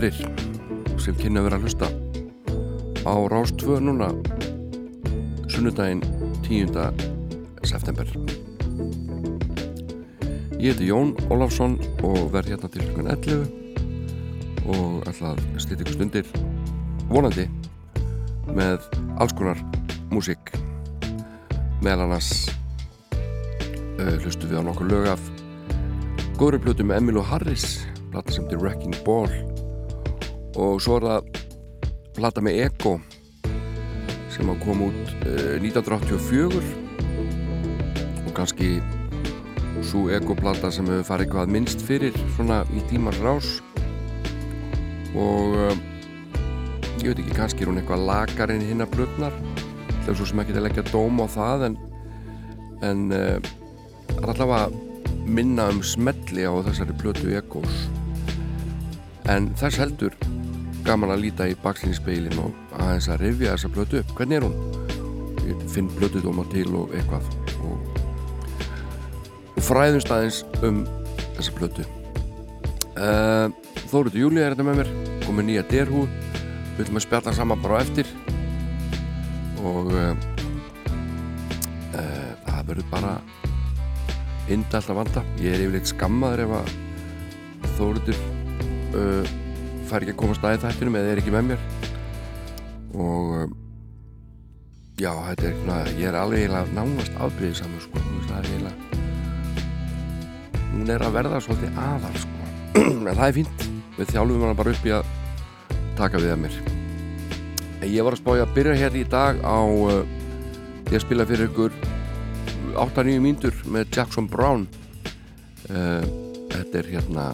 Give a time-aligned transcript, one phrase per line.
[0.00, 1.88] aðrir sem kynna að vera að hlusta
[3.04, 4.06] á Rástvö núna
[5.52, 6.00] sunnudaginn
[6.46, 6.72] 10.
[7.68, 8.08] september
[10.56, 15.98] Ég heiti Jón Ólafsson og verð hérna til hlugan 11 og ætla að slita ykkur
[15.98, 16.32] stundir
[17.12, 17.44] vonandi
[18.48, 18.88] með
[19.20, 19.60] alls konar
[20.08, 20.54] músík
[21.84, 22.48] meðal annars
[24.00, 25.30] uh, hlustu við á nokkur lög af
[26.40, 29.49] góðri plötu með Emilu Harris plata sem til Wrecking Ball
[30.60, 31.20] og svo er það
[32.16, 32.94] plata með Ego
[34.30, 36.60] sem að koma út uh, 1984
[38.26, 38.76] og kannski
[39.86, 43.48] svo Ego plata sem hefur farið eitthvað minnst fyrir svona í tímars rás.
[45.16, 45.74] Og uh,
[47.00, 49.34] ég veit ekki, kannski er hún eitthvað lagar en hinn að blöfnar
[50.00, 51.80] það er svo sem ekki til að leggja dóm á það en
[52.80, 53.38] en uh,
[54.24, 54.70] allavega
[55.28, 57.84] minna um smelli á þessari blötu ekos.
[59.28, 60.16] En þess heldur
[60.90, 64.14] gaman að líta í bakslýnspeilin og aðeins að rifja þessa blötu upp.
[64.18, 64.56] Hvernig er hún?
[65.46, 67.28] Ég finn blötu dóma til og eitthvað.
[67.62, 68.00] Og,
[69.54, 70.82] og fræðumst aðeins um
[71.36, 71.86] þessa blötu
[73.00, 73.46] uh,
[73.90, 75.20] Þóruður Júli er þetta hérna með mér.
[75.26, 78.10] Komið nýja derhú við viljum að spjalla saman bara eftir.
[79.60, 80.14] Og uh,
[81.94, 83.12] uh, það verður bara
[84.48, 85.22] hindi alltaf vanda.
[85.38, 86.74] Ég er yfirleitt skammaður ef að
[87.78, 88.26] þóruður
[89.90, 91.66] fær ekki að koma staðið þættinum eða er ekki með mér.
[92.94, 93.58] Og um,
[95.00, 98.90] já, þetta er eitthvað ég er alveg eiginlega nánast afbríðið saman sko, það er eiginlega
[100.70, 102.50] hún er að verða svolítið aðal sko,
[102.80, 103.64] en það er fínt.
[103.98, 105.10] Við þjálfum hana bara upp í að
[105.98, 106.58] taka við að mér.
[107.90, 110.00] Ég var að spája að byrja hér í dag á uh,
[110.92, 111.74] ég spila fyrir ykkur
[112.80, 114.66] 8-9 mínútur með Jackson Brown.
[115.68, 116.04] Uh,
[116.54, 117.26] þetta er hérna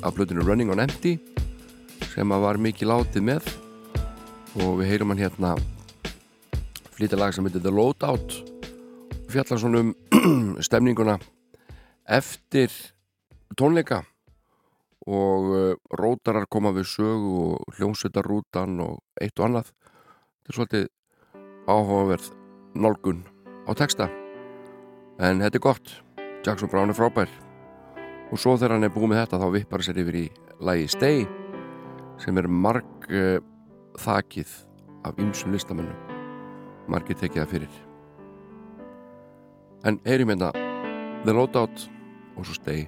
[0.00, 1.16] af blöðinu Running on Empty
[2.10, 3.50] sem að var mikið látið með.
[4.60, 5.54] Og við heyrum hann hérna
[6.96, 8.38] flýta lag sem heitir The Loadout.
[9.30, 9.92] Fjallar svona um
[10.66, 11.18] stemninguna
[12.10, 12.72] eftir
[13.58, 14.02] tónleika.
[15.10, 19.70] Og uh, rótarar koma við sögu og hljómsveitarrútan og eitt og annað.
[19.70, 20.88] Þetta er svolítið
[21.70, 22.30] áhugaverð
[22.74, 23.24] nálgun
[23.64, 24.10] á texta.
[25.22, 25.94] En þetta er gott.
[26.44, 27.32] Jackson Brown er frábær.
[28.30, 30.26] Og svo þegar hann er búið með þetta þá vippar sér yfir í
[30.60, 31.39] lægi Stay
[32.20, 33.38] sem er marg uh,
[34.00, 34.52] þakið
[35.08, 35.96] af ymsum listamönnum.
[36.90, 37.78] Margir tekið það fyrir.
[39.88, 40.50] En heyrim hérna
[41.24, 41.88] The Loadout
[42.36, 42.84] og svo Stay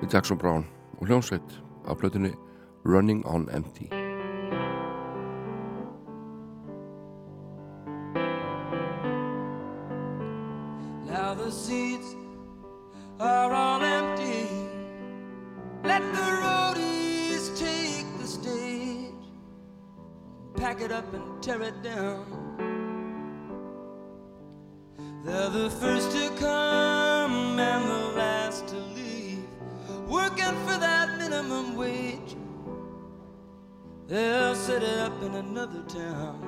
[0.00, 0.66] með Jackson Brown
[0.98, 2.34] og hljómsveit af plötunni
[2.86, 4.07] Running on Empty
[21.48, 22.26] tear it down.
[25.24, 29.48] They're the first to come and the last to leave,
[30.06, 32.36] working for that minimum wage.
[34.08, 36.47] They'll set it up in another town.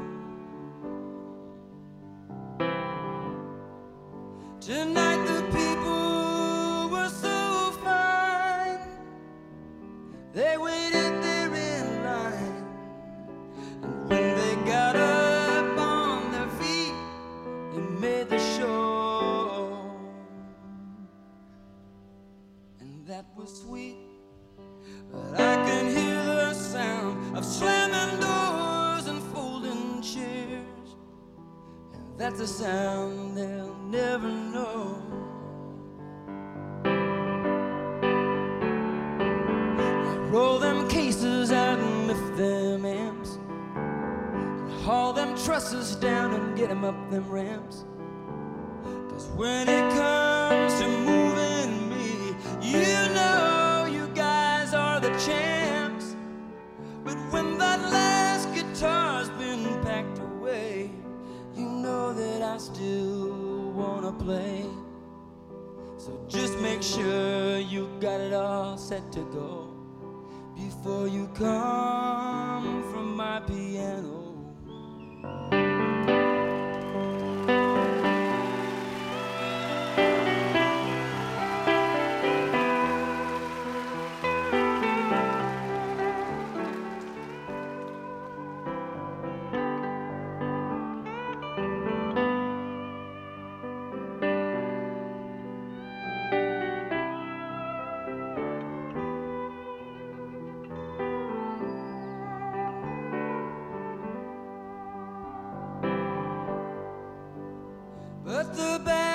[108.40, 109.09] But the bad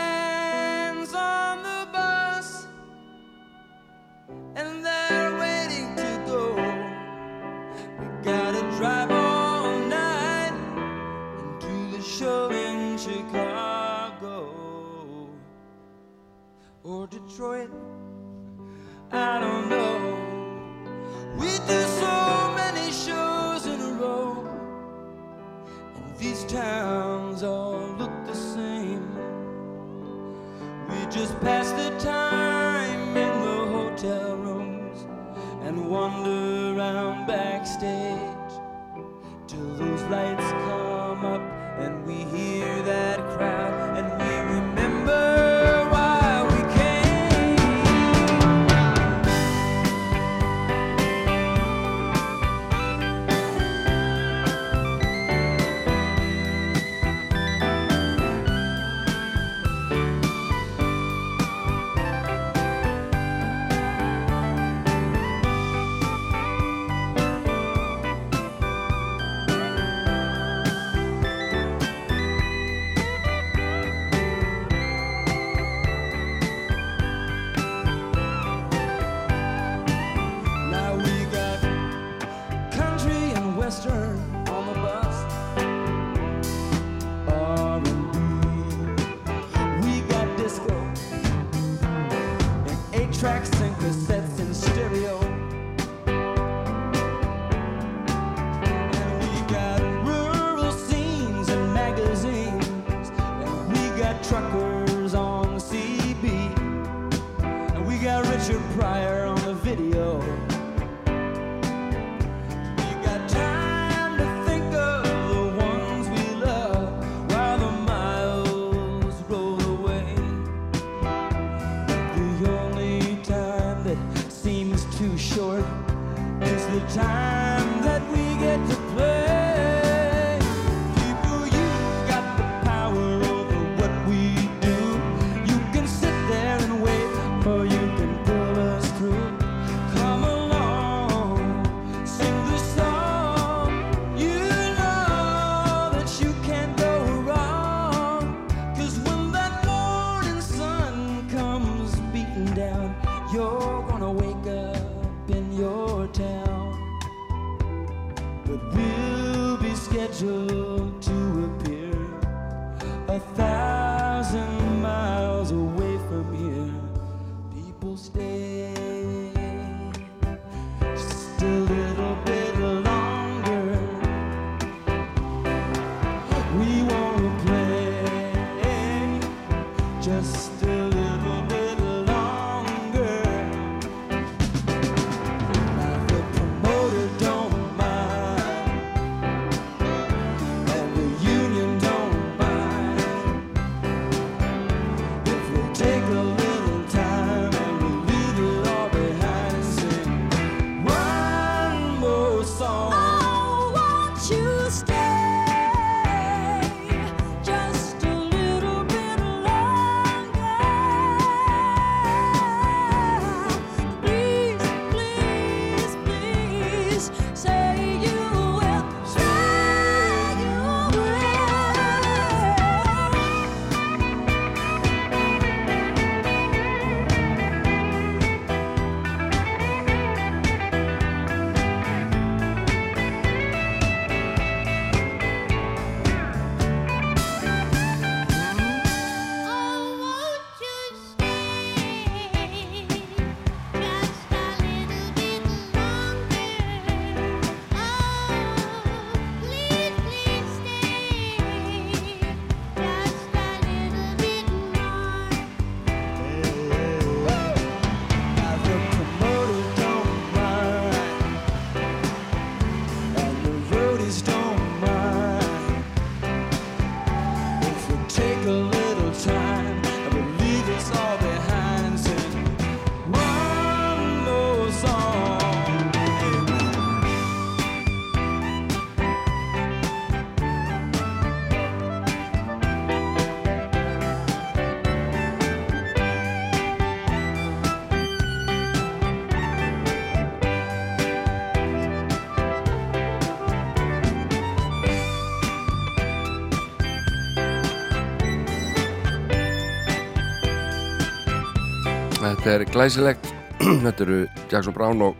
[302.46, 303.30] Þetta er glæsilegt.
[303.86, 304.18] Þetta eru
[304.52, 305.16] Jackson Brown og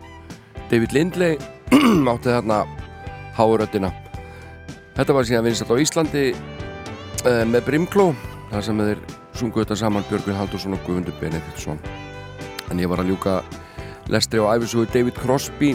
[0.70, 1.40] David Lindley.
[2.12, 2.60] Áttið þarna
[3.34, 3.90] háuröttina
[4.96, 8.06] Þetta var síðan vinstat á Íslandi eh, með Brimkló
[8.52, 9.00] þar sem þeir
[9.36, 11.80] sungu þetta saman Björgvin Haldursson og Guðmundur Benediktsson.
[12.70, 13.34] En ég var að ljúka
[14.08, 15.74] lestri á æfisugur David Crosby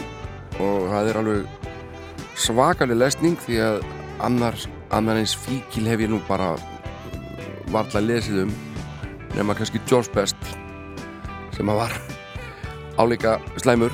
[0.57, 1.69] og það er alveg
[2.39, 3.77] svakalig lesning því að
[4.25, 6.55] annars, annarins fíkil hef ég nú bara
[7.75, 8.57] varla lesið um
[9.35, 10.60] nema kannski George Best
[11.61, 11.93] sem að var
[12.97, 13.93] álíka slæmur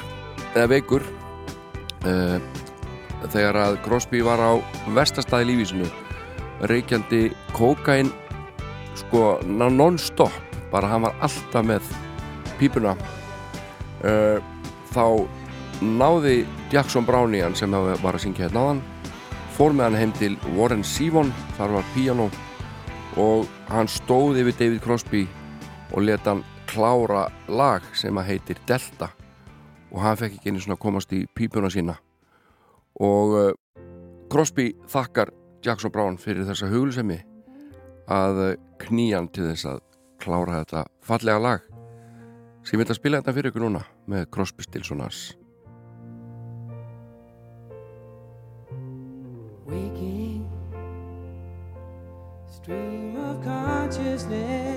[0.53, 1.03] eða veikur
[2.07, 2.37] uh,
[3.27, 4.51] þegar að Crosby var á
[4.95, 5.89] vestastæði lífísinu
[6.71, 7.25] reykjandi
[7.57, 8.13] kókain
[8.95, 10.31] sko non-stop
[10.71, 11.91] bara hann var alltaf með
[12.57, 12.95] pípuna.
[14.01, 14.39] Uh,
[14.95, 15.27] þá
[15.83, 16.39] náði
[16.71, 18.83] Jackson Brown í hann sem var að syngja hérna áðan
[19.57, 22.31] fór með hann heim til Warren Sivon þar var piano
[23.19, 25.27] og hann stóð yfir David Crosby
[25.91, 29.11] og leta hann klára lag sem að heitir Delta
[29.91, 31.95] og hann fekk ekki einu svona að komast í pípuna sína.
[33.03, 33.49] Og uh,
[34.31, 35.31] Crosby þakkar
[35.63, 37.21] Jackson Brown fyrir þessa huglusemi
[38.11, 39.83] að uh, knýja hann til þess að
[40.21, 41.67] klára þetta fallega lag.
[42.65, 45.35] Sem ég vil að spila þetta fyrir ykkur núna með Crosby, Stills og Nass.
[49.67, 50.43] Waking
[52.51, 54.76] stream of consciousness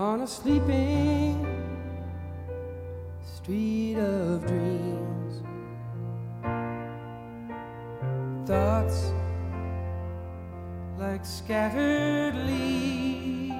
[0.00, 1.46] on a sleeping
[3.22, 5.42] street of dreams.
[8.46, 9.12] Thoughts
[10.98, 13.52] like scattered leaves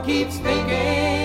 [0.03, 1.20] keeps thinking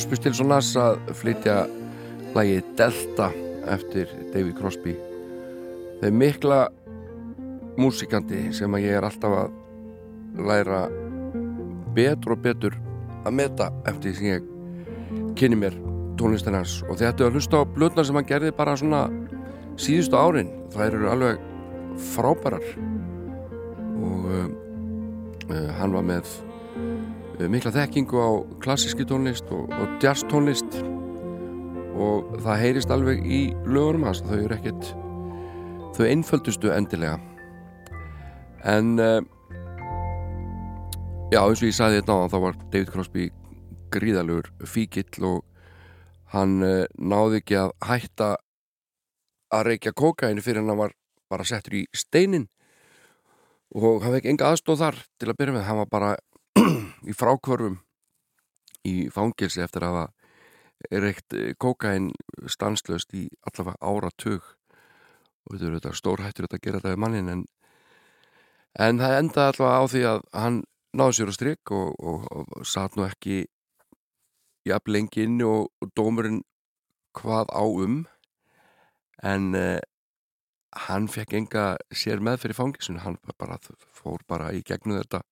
[0.00, 1.54] Crosby, Stills og Nass að flytja
[2.32, 3.26] lagið Delta
[3.68, 4.94] eftir David Crosby.
[6.00, 6.60] Þeir mikla
[7.76, 10.80] músikandi sem að ég er alltaf að læra
[11.92, 12.80] betur og betur
[13.26, 14.48] að meta eftir því sem ég
[15.36, 15.76] kynni mér
[16.16, 16.78] tónlistin hans.
[16.88, 19.04] Og þetta er að hlusta á blötnar sem hann gerði bara svona
[19.76, 20.54] síðustu árin.
[20.72, 21.48] Það eru alveg
[22.14, 22.70] frábærar.
[24.00, 24.48] Og uh,
[25.50, 26.38] uh, hann var með
[27.48, 28.30] mikla þekkingu á
[28.60, 30.76] klassíski tónlist og, og jazz tónlist
[31.96, 34.90] og það heyrist alveg í lögurum hans þau eru ekkert
[35.96, 37.16] þau einföldustu endilega.
[38.68, 39.20] En uh,
[41.32, 43.30] já eins og ég sagði þetta á þá var David Crosby
[43.94, 45.42] gríðalugur fíkill og
[46.34, 48.30] hann uh, náði ekki að hætta
[49.50, 50.94] að reykja kókaini fyrir hann var
[51.30, 52.48] bara settur í steinin
[53.74, 56.16] og hann fekk enga aðstóð þar til að byrja með, hann var bara
[57.06, 57.78] í frákvörfum
[58.88, 62.10] í fangilsi eftir að hafa reykt kókain
[62.48, 64.44] stanslöst í allavega áratug.
[65.44, 67.42] Og þetta er þetta stórhættur að gera þetta við mannin en,
[68.78, 70.60] en það endaði allavega á því að hann
[70.96, 73.44] náði sér á strik og, og, og satt nú ekki
[74.68, 76.42] jafn lengi inni og, og dómurinn
[77.16, 78.02] hvað á um.
[79.20, 79.80] En uh,
[80.88, 83.58] hann fekk enga sér með fyrir fangisinu hann bara,
[83.92, 85.24] fór bara í gegnum þetta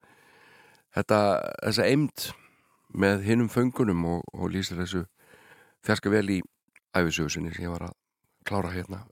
[0.97, 1.19] þetta,
[1.65, 2.29] þessa eimt
[2.89, 5.05] með hinnum föngunum og, og lýsir þessu
[5.85, 6.39] fjarska vel í
[6.97, 7.97] æfisögusinni sem ég var að
[8.49, 9.03] klára hérna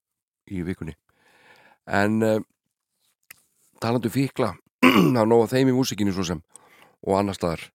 [0.49, 0.97] í vikunni.
[1.87, 2.41] En uh,
[3.83, 4.55] talandu fíkla
[5.21, 6.43] að nóga þeim í músikinu svo sem
[7.07, 7.69] og annar staðar.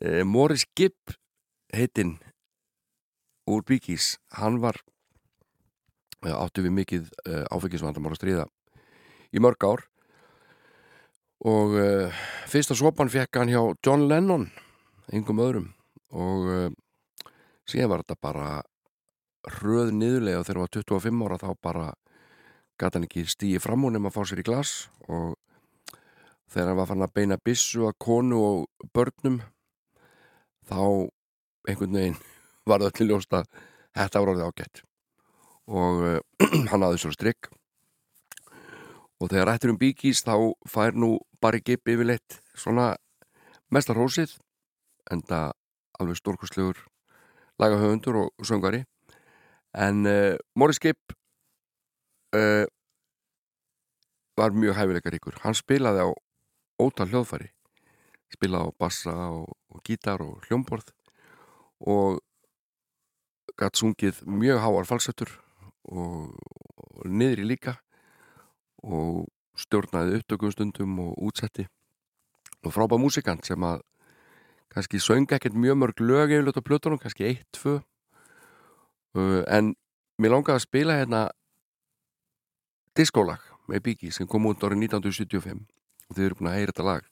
[0.00, 1.16] Uh, Morris Gibb
[1.74, 2.16] heitinn
[3.50, 4.78] úr Bíkís hann var
[6.24, 8.46] eh, áttu við mikið uh, áfengisvandamál að stríða
[9.34, 9.84] í mörg ár
[11.44, 14.46] og uh, fyrsta sopan fekk hann hjá John Lennon
[15.12, 15.66] yngum öðrum.
[16.16, 16.70] Og uh,
[17.68, 18.46] síðan var þetta bara
[19.60, 21.88] röð niðurlega og þegar hann var 25 ára þá bara
[22.80, 24.72] gæti hann ekki stíði fram hún um að fá sér í glas.
[25.08, 25.34] Og
[26.48, 29.42] þegar hann var fann að beina bissu að konu og börnum
[30.64, 30.80] þá
[31.68, 32.18] einhvern veginn
[32.64, 33.50] var það til ljóst að
[33.92, 34.82] þetta var orðið ágætt.
[35.68, 36.18] Og uh,
[36.72, 37.52] hann hafði svo strikk
[39.20, 40.34] og þegar rættur um bíkís þá
[40.70, 42.94] fær nú bara Gibb yfirleitt svona
[43.70, 44.36] mestar hósið
[45.12, 45.52] en það
[46.00, 46.80] alveg stórkustlegur
[47.60, 48.84] lagahöfundur og söngari
[49.74, 51.14] en uh, Morris Gibb
[52.34, 52.66] uh,
[54.36, 56.10] var mjög hæfileikaríkur hann spilaði á
[56.82, 57.50] ótal hljóðfæri.
[58.34, 60.90] Spilaði á bassa og, og gítar og hljómborð
[61.86, 62.20] og
[63.58, 65.30] gætt sungið mjög háar falsettur
[65.84, 67.76] og, og niðri líka
[68.84, 69.24] og
[69.58, 71.66] stjórnaði upptökum stundum og útsetti.
[72.64, 73.82] Og frábæð músikant sem að
[74.74, 77.80] kannski söng ekkert mjög mörg lög á plötunum, kannski eitt, tvö.
[79.14, 79.74] Uh, en
[80.18, 81.28] mér langaði að spila hérna
[82.98, 85.62] diskólag með Biggie sem kom út árið 1975
[86.08, 87.06] og þið eru búin að heyra þetta lag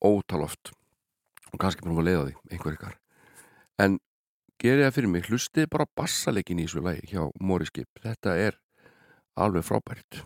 [0.00, 0.72] ótaloft
[1.52, 2.96] og kannski búin að leiða því, einhver ykkar.
[3.80, 3.98] En
[4.60, 7.90] gerið það fyrir mig, hlustið bara bassalekin í þessu lagi hjá Morris Gibb.
[8.00, 8.58] Þetta er
[9.36, 10.22] alveg frábært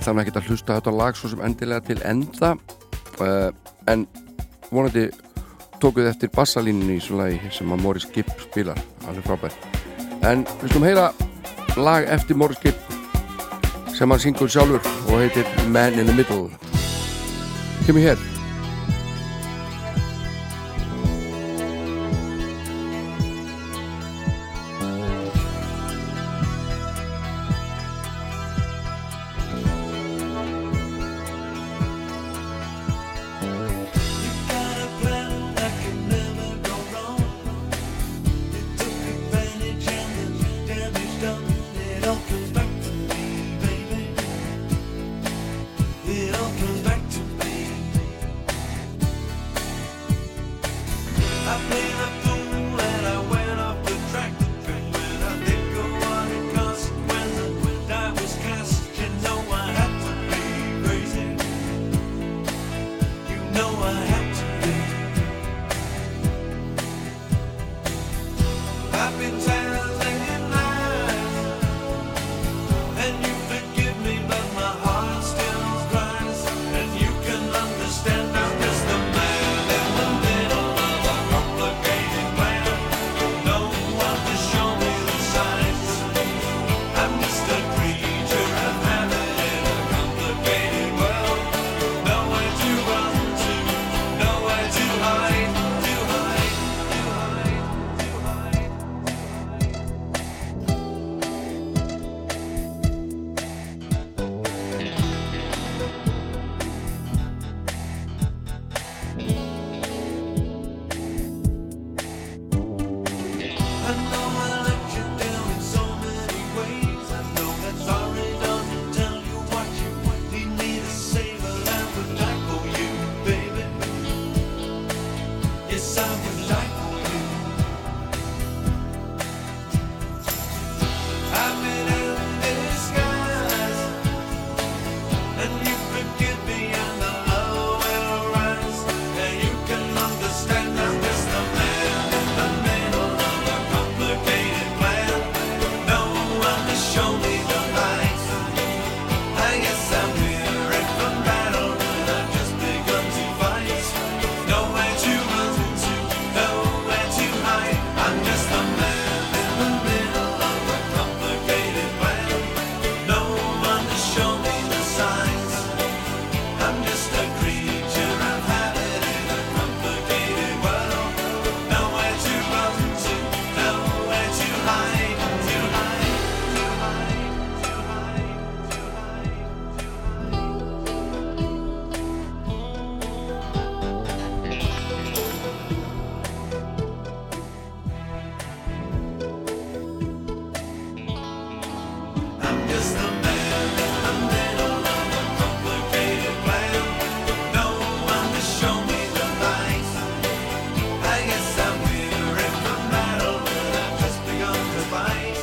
[0.00, 2.54] Ætla hann ekki að hlusta þetta lag svo sem endilega til enda.
[3.20, 3.50] Uh,
[3.84, 4.06] en
[4.70, 5.10] vonandi
[5.82, 8.80] tókuð eftir bassalínunni í svona lagi sem að Morris Gibb spilar.
[9.04, 9.68] Alveg frábært.
[10.24, 11.10] En við slum heyra
[11.76, 12.80] lag eftir Morris Gibb
[13.92, 16.48] sem hann syngur sjálfur og heitir Man in the Middle.
[17.84, 18.29] Kemur hér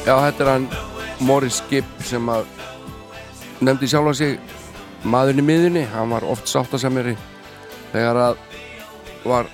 [0.07, 0.65] Já, þetta er hann
[1.27, 2.45] Morris Gibb sem að
[3.59, 4.37] nefndi sjálfa sig
[5.03, 7.11] maðurinn í miðunni, hann var oft sáttasemjari
[7.91, 8.39] þegar að
[9.27, 9.49] var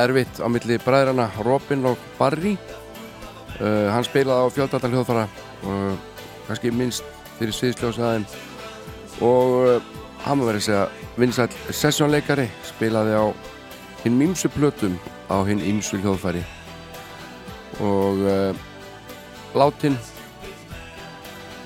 [0.00, 2.54] erfitt á milli bræðrana Robin og Barry.
[3.60, 5.92] Uh, hann spilaði á fjöldalda hljóðfara uh,
[6.48, 7.04] kannski minnst
[7.36, 8.24] fyrir sviðsljósaðin
[9.20, 13.28] og uh, hann var verið að segja vinsæll sessjónleikari spilaði á
[14.06, 14.96] hinn mýmsu plötum
[15.28, 16.46] á hinn ýmsu hljóðfari.
[17.84, 18.68] Og uh,
[19.58, 19.96] látin.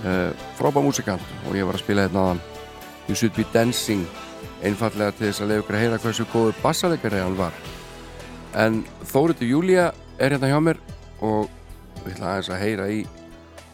[0.04, 2.40] Uh, frábæð músikant og ég var að spila hérna aðan
[3.08, 4.04] You Should Be Dancing.
[4.64, 7.56] Einfallega til þess að leiða ykkur að heyra hversu góður bassalegari hann var.
[8.56, 9.86] En Þóriður Júlía
[10.18, 10.80] er hérna hjá mér
[11.24, 11.48] og
[12.04, 13.00] við ætla aðeins að heyra í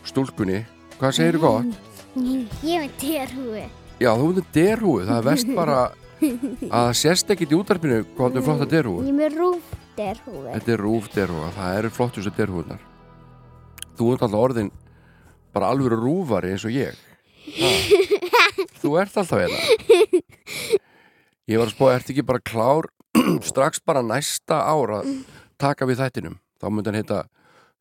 [0.09, 0.63] stúlkunni.
[1.01, 1.91] Hvað segir þú gott?
[2.63, 3.67] Ég veit derhúi.
[4.03, 5.99] Já, þú veitur derhúi, það er vest bara að
[6.71, 10.47] það sést ekkit í útarpinu hvað er flotta derhúi Ég er með rúf derhúi.
[10.53, 12.92] Þetta er rúf derhúa, það eru flottustu derhúðnar
[14.03, 14.69] Þú ert alltaf orðin
[15.55, 16.97] bara alveg rúfari eins og ég
[17.61, 17.69] ha.
[18.83, 19.61] Þú ert alltaf hérna
[21.47, 22.89] Ég var að spá, ert ekki bara klár
[23.51, 25.13] strax bara næsta ár að
[25.63, 27.21] taka við þættinum þá myndi hann heita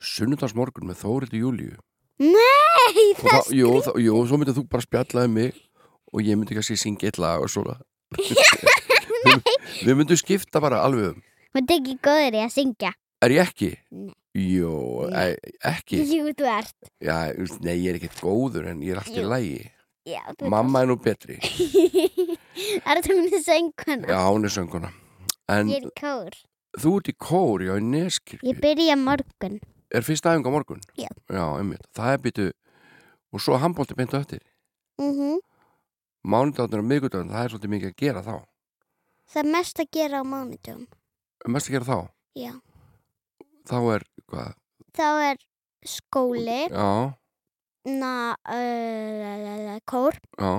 [0.02, 1.74] Sunnudagsmorgun með Þórildi Júlíu
[2.22, 5.58] Nei, þá, jú, þá, jú, svo myndið þú bara spjallaði mig
[6.14, 7.80] og ég myndi kannski syngja eitt lag og svona
[8.14, 8.38] við,
[9.88, 12.94] við myndum skipta bara alveg um Þú ert ekki góður í að syngja.
[13.26, 13.74] Er ég ekki?
[13.92, 14.14] Nei.
[14.32, 15.36] Jú, e,
[15.68, 16.76] ekki Jú, þú ert.
[17.04, 17.18] Já,
[17.66, 19.66] nei, ég er ekkert góður en ég er alltaf lægi
[20.08, 24.08] Já, Mamma er nú betri Það er það með sönguna.
[24.08, 24.90] Já, hún er sönguna
[25.52, 26.38] En Ég er í kór.
[26.80, 29.60] þú ert í kór, já, í Neskirkju Ég byrja morgun.
[29.92, 30.80] Er fyrsta æfinga morgun?
[30.96, 31.12] Já.
[31.28, 32.48] Já, einmitt, það er byttu
[33.36, 34.40] Og svo handbólti beintu eftir
[35.02, 35.40] Mm
[36.22, 38.34] Mánudagarnir og miðgudagarnir, það er svolítið mikið að gera þá
[39.32, 40.82] Það er mest að gera á mánudum.
[41.48, 41.98] Mest að gera þá
[42.38, 42.52] Já.
[43.70, 44.54] Þá er, hvað,
[44.98, 45.38] Þá er
[45.88, 46.88] skóli, já,
[47.86, 48.14] na,
[48.46, 50.52] uh, kór já,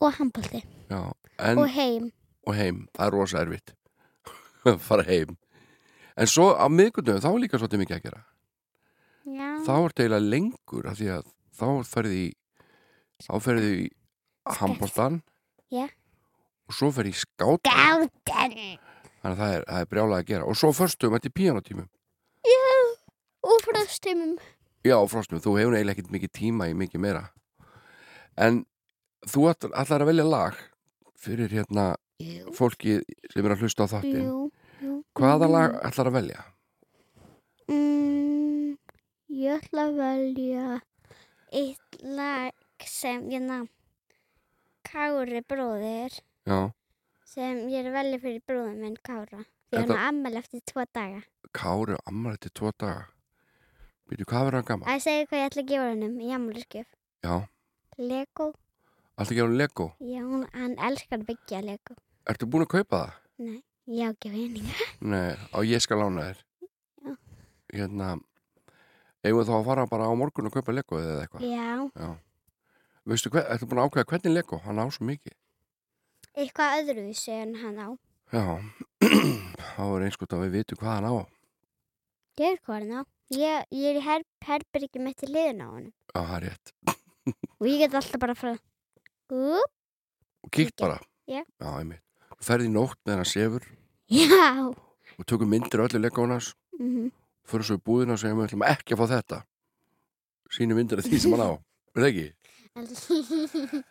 [0.00, 0.62] og handbólti.
[0.90, 1.00] já
[1.40, 2.10] En, Og heim.
[2.46, 3.70] og heim, það er rosa erfitt
[4.88, 5.36] fara heim
[6.20, 8.20] en svo á miðgundum þá er líka svolítið mikið að gera
[9.24, 9.48] Já.
[9.64, 12.28] þá er þetta eiginlega lengur af því að þá ferði í
[13.24, 13.88] þá ferði í
[14.60, 15.16] handbóltan
[15.72, 15.86] Já.
[16.68, 18.12] og svo ferði í skát Gáðan.
[18.26, 18.76] þannig
[19.24, 21.88] að það er, það er brjálað að gera og svo förstum þetta í píanotímum.
[23.42, 24.36] Og frástumum.
[24.84, 27.24] já, frostum, þú hefur eiginlega ekkert mikið tíma í mikið meira
[28.36, 28.62] en
[29.28, 30.56] þú ætlar að velja lag
[31.20, 32.52] fyrir hérna Jú.
[32.56, 32.98] fólki
[33.32, 34.38] sem er að hlusta á þáttin Jú.
[34.80, 34.94] Jú.
[35.16, 36.44] hvaða lag ætlar að velja?
[37.68, 38.76] Mm,
[39.28, 40.80] ég ætla að velja
[41.52, 43.62] eitt lag sem ég ná
[44.90, 46.16] Kári bróðir
[46.48, 46.72] Já,
[47.28, 49.44] sem ég er að velja fyrir bróðum minn Kára
[49.76, 51.20] hann er ammæli eftir tvo daga
[51.54, 53.06] Kári ammar eftir tvo daga
[54.10, 54.88] Býtu, hvað verður hann gaman?
[54.90, 56.86] að segja hvað ég ætla að gefa hennum í ammæliskef
[57.22, 57.34] Já,
[58.00, 58.46] Lego,
[59.16, 59.86] alltaf gefa hann Lego?
[60.02, 61.96] Já, hún, hann elskar að byggja Lego.
[62.30, 63.12] Ertu búin að kaupa það?
[63.46, 63.60] Nei,
[63.94, 66.42] ég á ekki vinninga Nei, á ég skal lána þér.
[67.06, 67.14] Já.
[67.76, 68.10] Hérna
[69.20, 71.44] Eigum við þá að fara bara á morgun og kaupa Lego eða eitthvað?
[71.44, 71.70] Já,
[72.00, 72.10] Já.
[73.10, 74.58] Veistu, hver, ertu búin að ákveða hvernig Lego?
[74.64, 75.34] Hann á svo mikið.
[76.40, 77.88] Eitthvað öðruvísi en hann á.
[78.32, 78.44] Já,
[79.76, 81.14] þá er einskot að við vitum hvað hann á
[82.40, 86.44] Á Ég, ég er í her, herbyrgi mitt til liðin á hann Já, það er
[86.48, 86.72] rétt.
[87.60, 88.54] Og ég get alltaf bara frá
[89.30, 89.70] Úp,
[90.42, 90.96] Og kíkt bara?
[91.30, 91.44] Já.
[91.44, 92.02] Já, einmitt.
[92.40, 93.66] Þú ferði í nótt með hann sefur.
[94.10, 94.48] Já.
[94.66, 97.10] Og tökum myndir öllu Legonas mm
[97.50, 99.38] fyrir svo í búðina og segjum við ætlum ekki að fá þetta.
[100.54, 101.50] Síni myndir af því sem hann á.
[101.96, 102.28] Er það ekki?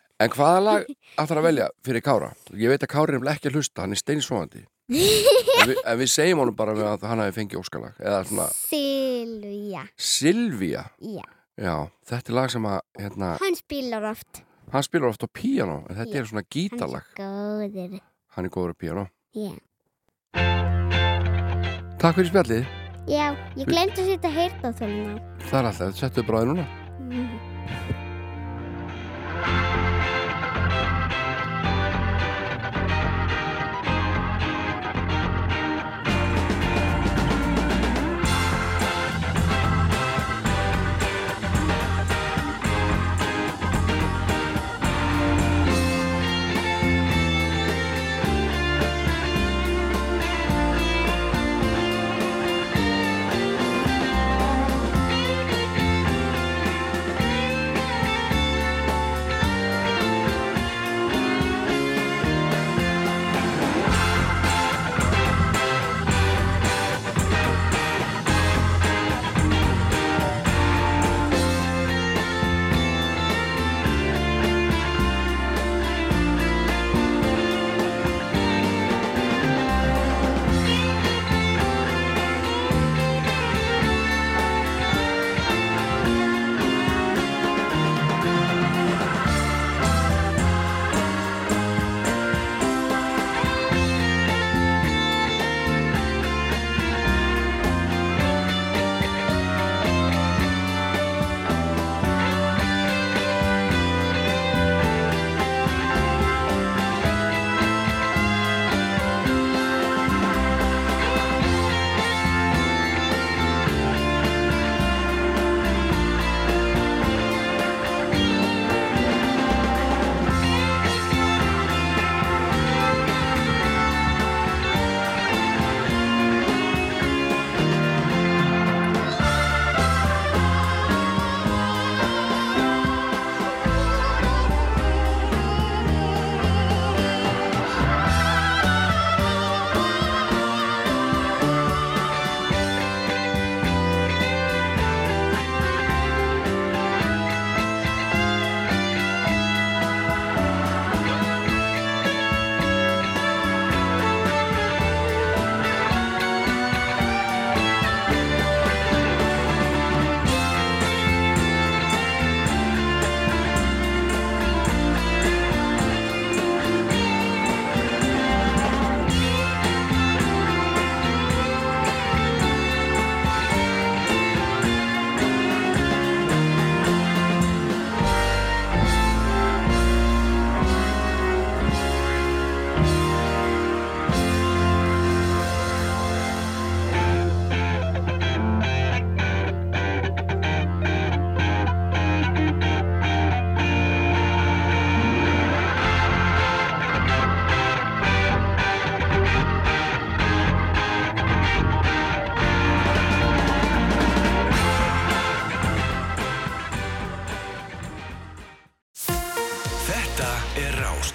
[0.20, 0.82] En hvaða lag
[1.16, 2.26] ætlar að velja fyrir Kára?
[2.52, 5.98] Ég veit að Kári er nefnilega ekki að hlusta, hann er steinsóðandi en, við- en
[6.00, 9.84] við segjum honum bara að hann hafi fengið óskalag eða svona Silvía.
[9.96, 10.84] Silvía?
[11.00, 11.24] Já,
[11.60, 11.74] Já,
[12.08, 14.42] þetta er lag sem að hérna, hann spilar oft.
[14.72, 18.00] Hann spilar oft á píano en þetta Já, er svona Hann gítarlag er góður.
[18.36, 19.50] Hann er góður á píano Já,
[22.00, 22.64] Takk fyrir spjallið,
[23.10, 23.26] Já
[23.58, 26.66] ég glemt að setja heyrta þóluna það er alltaf, settu bara það núna.
[27.10, 27.49] Thank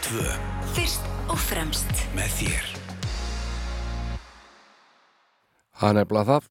[0.05, 0.21] Tvö.
[0.75, 1.89] Fyrst og fremst.
[2.13, 2.65] Með þér.
[5.73, 6.49] Það er nefnilega það.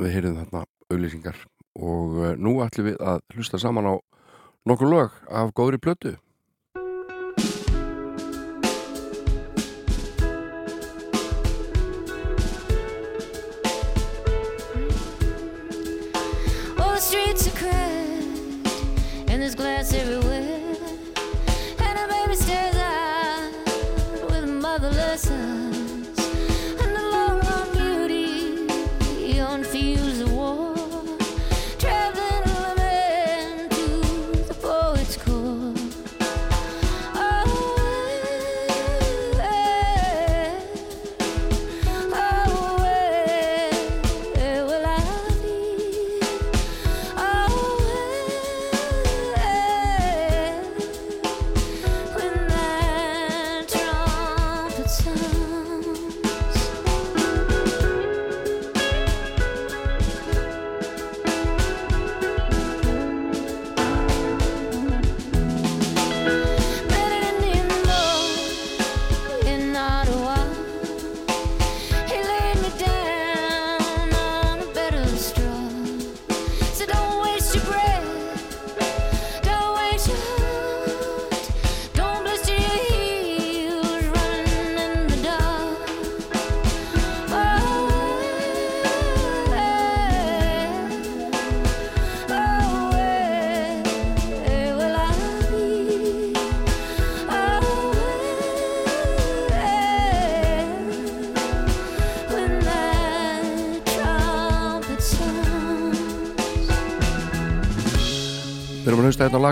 [0.00, 1.42] Við heyrðum þarna auðlýsingar
[1.84, 3.94] og eh, nú ætlum við að hlusta saman á
[4.64, 6.14] nokkur lög af góðri plötu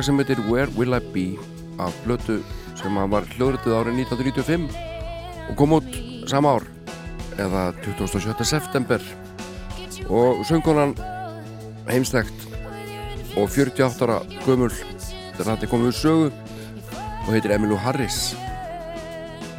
[0.02, 1.38] lag sem heitir Where Will I Be
[1.78, 2.40] af plötu
[2.74, 4.72] sem var hljóðrituð árið 1995
[5.46, 6.66] og kom út sama ár
[7.38, 8.34] eða 27.
[8.42, 8.98] september
[10.10, 10.96] og söngkonan
[11.86, 12.48] heimstækt
[13.38, 14.74] og 48 ára gömul
[15.38, 16.26] þegar er komið úr sögu
[17.22, 18.34] og heitir Emilu Harris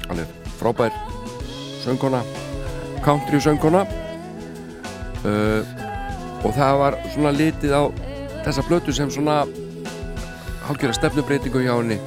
[0.10, 0.91] hann er frábær
[1.88, 2.20] söngkona
[3.06, 3.88] country söngkona
[5.24, 5.64] uh,
[6.44, 7.84] og það var svona litið á
[8.44, 9.46] þessa plötu sem svona
[10.68, 11.99] hálfgerða stefnubreitingu hjá henni.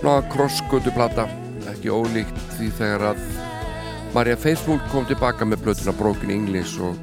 [0.00, 1.28] Svona krossgötu plata
[1.72, 3.26] ekki ólíkt því þegar að
[4.12, 6.98] Maria Faithfull kom tilbaka með plötuna Broken English og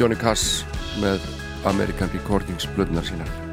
[0.00, 0.62] Johnny Cass
[1.02, 1.24] með
[1.68, 3.43] American Recordings plötunar sínar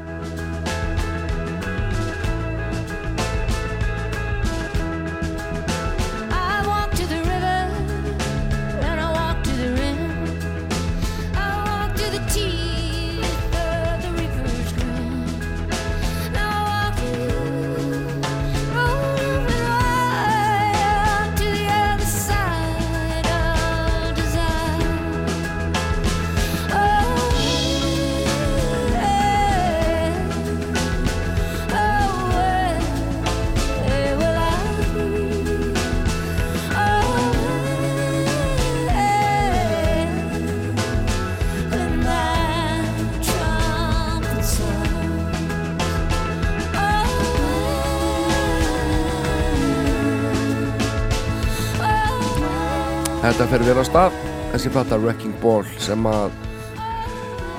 [53.32, 54.16] Þetta fer vel á stað.
[54.52, 56.34] Þessi plata Wrecking Ball sem að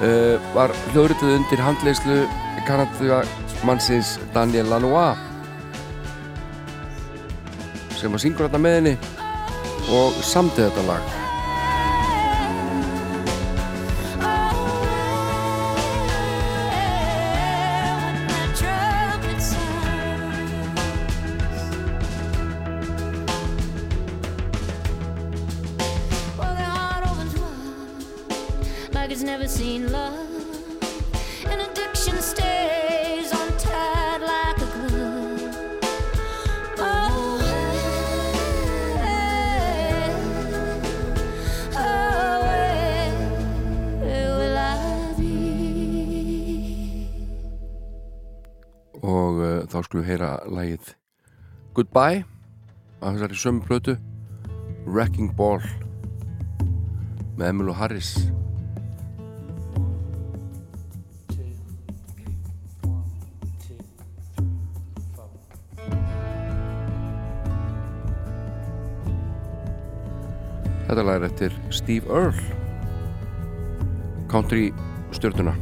[0.05, 2.19] uh, var hljóðrituð undir handleyslu
[2.67, 3.23] kannadlega
[3.65, 5.17] mannsins Daniel Lanois
[7.97, 8.95] sem var syngur þetta með henni
[9.97, 11.22] og samtið þetta lag
[51.73, 52.21] Goodbye
[53.01, 53.95] af þessari sömu plötu
[54.85, 55.63] Wrecking Ball
[57.33, 58.11] með Emilu Harris
[70.85, 72.37] Þetta lag er eftir Steve Earle
[74.29, 74.69] country
[75.09, 75.57] stjórnuna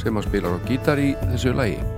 [0.00, 1.89] sem að spilar á gítar í þessu lagi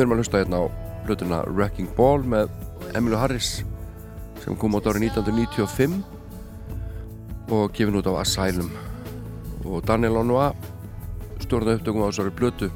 [0.00, 0.64] við erum að hlusta hérna á
[1.04, 2.48] hlutuna Wrecking Ball með
[2.96, 3.50] Emilu Harris
[4.40, 6.00] sem kom át árið 1995
[7.52, 8.70] og gefin út á Asylum.
[9.68, 10.46] Og Daniel Onua
[11.44, 12.70] stjórna upptökum á þessari blötu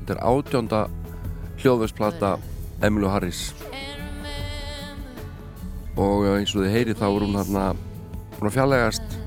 [0.00, 0.80] þetta er átjónda
[1.60, 2.30] hljóðversplata
[2.80, 3.52] Emilu Harris.
[6.00, 7.70] Og eh, eins og þið heyri þá er hún hérna
[8.38, 9.18] búin að fjarlægast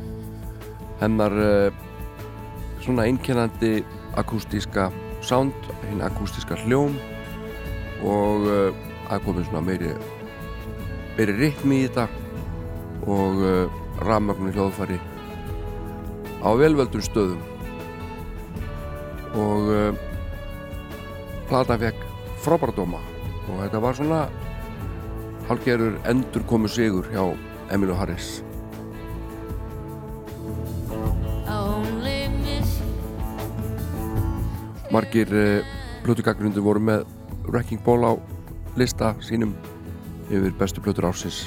[1.03, 1.69] hennar uh,
[2.81, 3.83] svona einkennandi
[4.17, 4.89] akústíska
[5.21, 5.53] sound,
[5.91, 6.97] hinn akústíska hljóm
[8.03, 9.91] og uh, að komið svona meiri
[11.15, 12.07] meiri rytmi í þetta
[13.05, 14.97] og uh, rafmögnu hljóðfæri
[16.41, 17.41] á velvöldum stöðum
[19.35, 19.91] og uh,
[21.49, 22.01] platan fekk
[22.43, 23.01] frábæra dóma
[23.45, 24.21] og þetta var svona
[25.49, 27.23] hálfgerður endur komu sigur hjá
[27.99, 28.41] Harris
[31.49, 32.91] only miss you.
[34.91, 35.65] margir uh,
[36.03, 37.05] plötugagrundur voru með
[37.47, 38.11] Wrecking Ball á
[38.75, 39.53] lista sínum
[40.29, 41.45] yfir bestu plötur ársins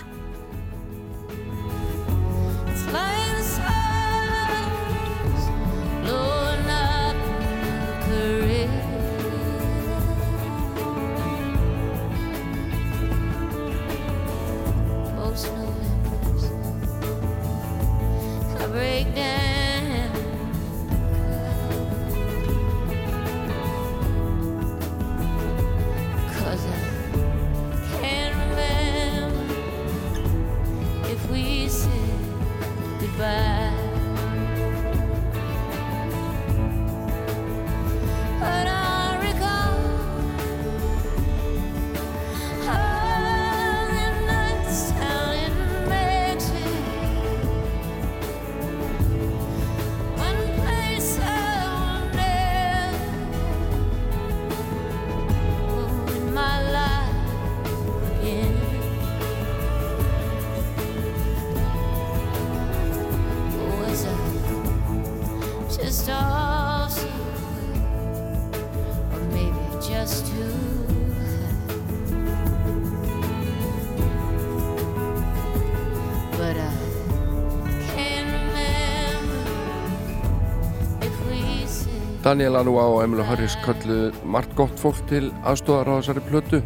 [82.29, 86.59] Daniel Anua og Emilu Harris kallu margt gott fólk til aðstóðar á þessari plötu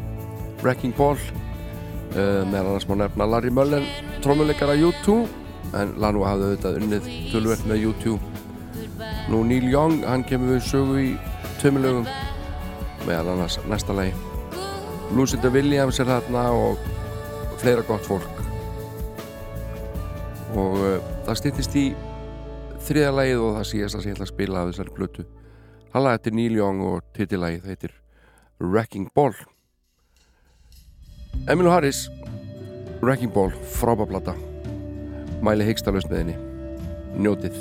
[0.58, 1.18] Wrecking Ball.
[2.16, 3.84] Uh, meðal annars má nefna Larry Mullen
[4.24, 5.20] trómuleikara U2
[5.78, 8.16] en Lanua hafði auðvitað unnið tölvert með U2
[9.30, 11.12] nú Neil Young, hann kemur við sögu í
[11.60, 12.08] tömulögum
[13.06, 14.16] meðal annars næsta lagi.
[15.14, 16.88] Lucinda Williams er þarna og
[17.62, 18.42] fleira gott fólk.
[20.58, 20.98] Og uh,
[21.28, 21.86] það stýttist í
[22.82, 25.28] þriða lagið og það síðast að ég ætla að spila af þessari plötu
[25.92, 27.98] það lag eftir Neil Young og titillagið heitir
[28.62, 29.34] Wrecking Ball.
[31.50, 32.06] Emilu Harris
[33.02, 34.36] Wrecking Ball, frábæplata
[35.42, 36.36] mæli hyggstalaust með henni.
[37.18, 37.56] Njótið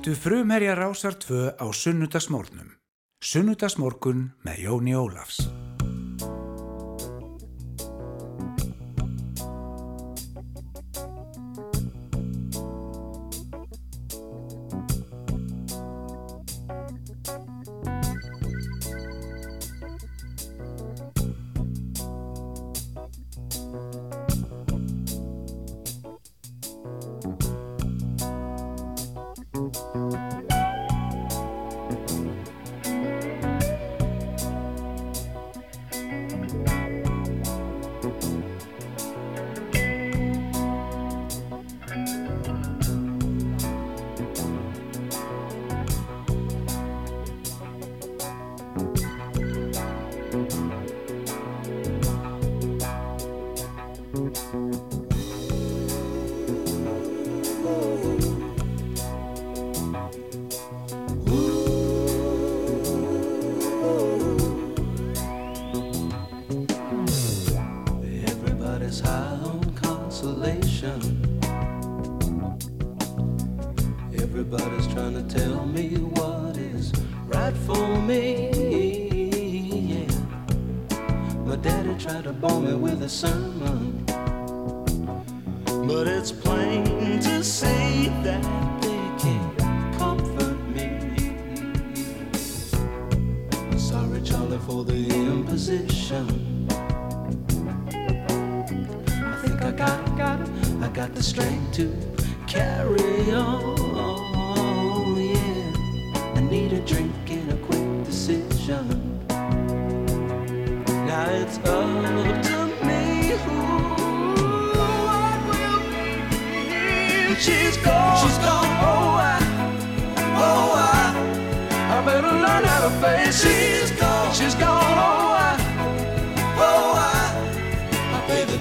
[0.00, 2.72] Fylgdu frumherja Rásar 2 á sunnudagsmórnum.
[3.20, 5.44] Sunnudagsmorgun með Jóni Ólafs.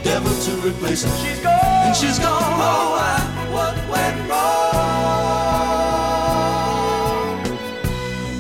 [0.04, 1.10] The devil to replace her.
[1.18, 1.60] She's gone.
[1.86, 2.42] And she's gone.
[2.42, 3.20] Oh, I,
[3.54, 4.60] what went wrong?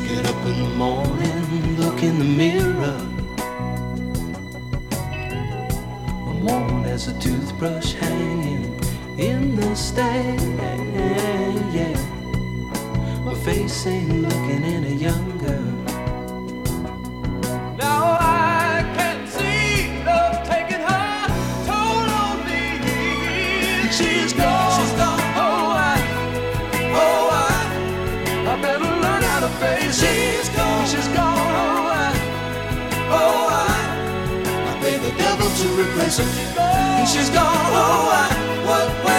[0.07, 2.99] Get up in the morning, look in the mirror.
[6.28, 8.80] I'm worn as a toothbrush hanging
[9.18, 10.60] in the stand.
[11.74, 11.97] Yeah.
[13.24, 15.28] My face ain't looking any younger.
[15.28, 15.28] Now
[30.89, 31.37] She's gone.
[31.37, 31.53] She's.
[31.53, 32.09] Oh, I,
[33.11, 36.25] oh, I, I pay the devil to replace her.
[36.25, 37.05] She's.
[37.13, 37.45] She's gone.
[37.45, 38.25] Oh, oh I,
[38.65, 39.18] what went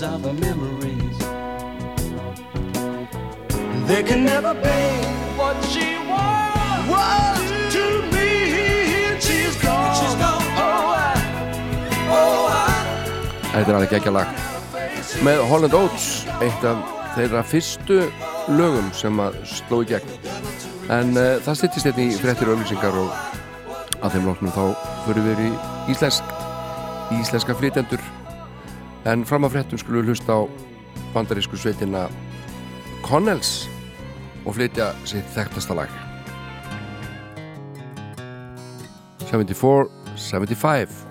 [0.00, 1.18] help dissolve the memories.
[3.86, 4.80] They can never be
[5.36, 9.18] what she was, was to me.
[9.20, 9.94] She's gone.
[9.94, 10.42] She's gone.
[10.56, 11.14] Oh, I,
[12.10, 13.54] oh, I.
[13.54, 14.44] Þetta er alveg geggja lag
[15.24, 16.84] með Holland Oates eitt af
[17.16, 18.02] þeirra fyrstu
[18.54, 20.12] lögum sem að sló í gegn
[20.94, 24.62] en uh, það styttist hérna í fréttir og auðlýsingar og að þeim loknum þá
[25.08, 25.50] fyrir í
[25.90, 26.36] íslensk
[27.18, 28.04] íslenska flytjendur
[29.08, 30.40] en fram að fréttum skulum við hlusta á
[31.14, 32.06] bandarísku sveitina
[33.06, 33.68] Connells
[34.44, 35.92] og flytja sitt þekktasta lag.
[39.28, 39.88] 74
[40.18, 41.07] 75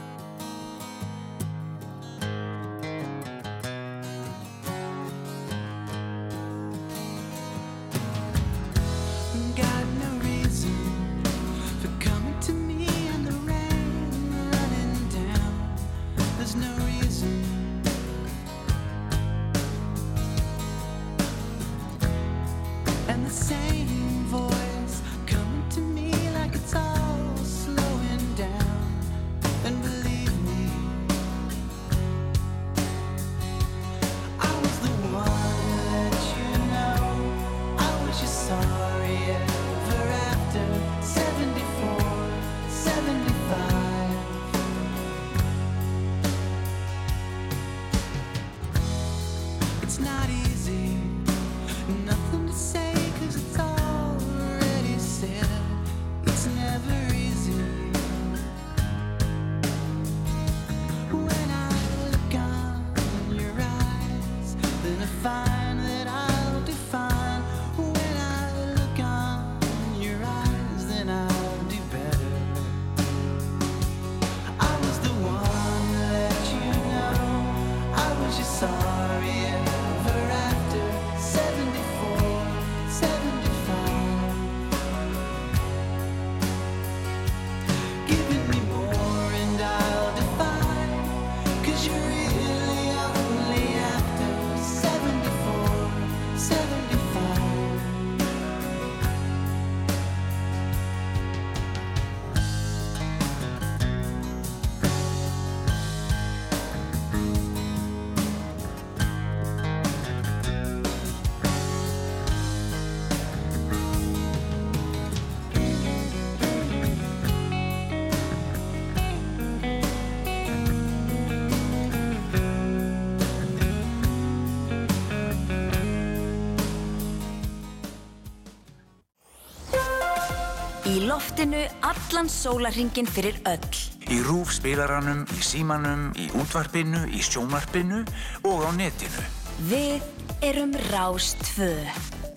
[131.18, 133.78] loftinu allan sólarhingin fyrir öll.
[134.14, 138.04] Í rúf spilaranum, í símanum, í útvarpinu, í sjónvarpinu
[138.46, 139.26] og á netinu.
[139.66, 140.06] Við
[140.46, 141.74] erum Rástfö.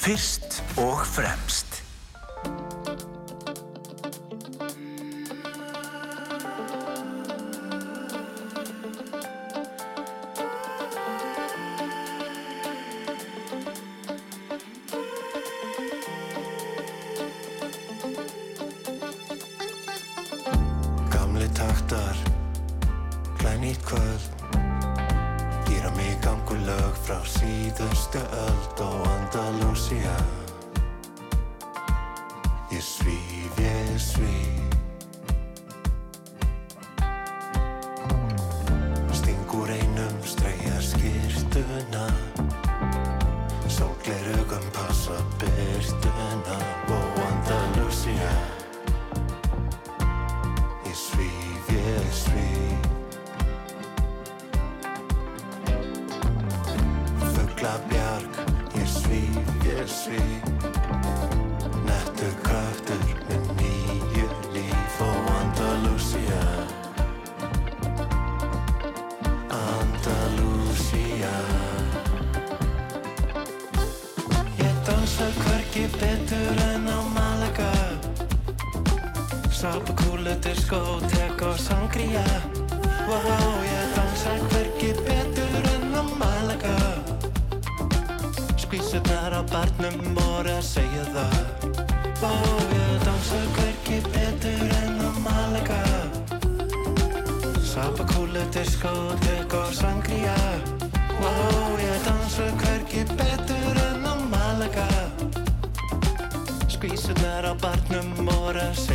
[0.01, 1.60] Fyrst og fremst.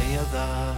[0.06, 0.76] venha dar.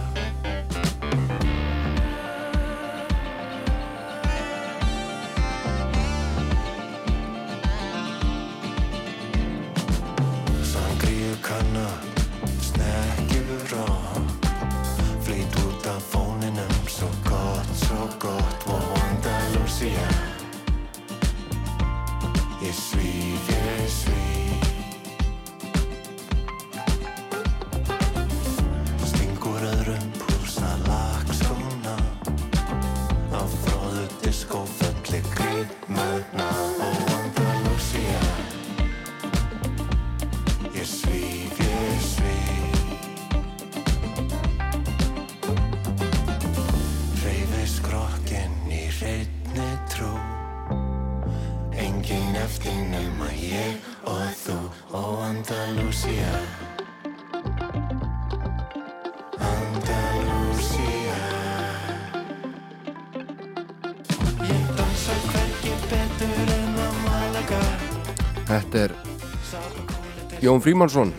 [70.48, 71.10] Jón Frímannsson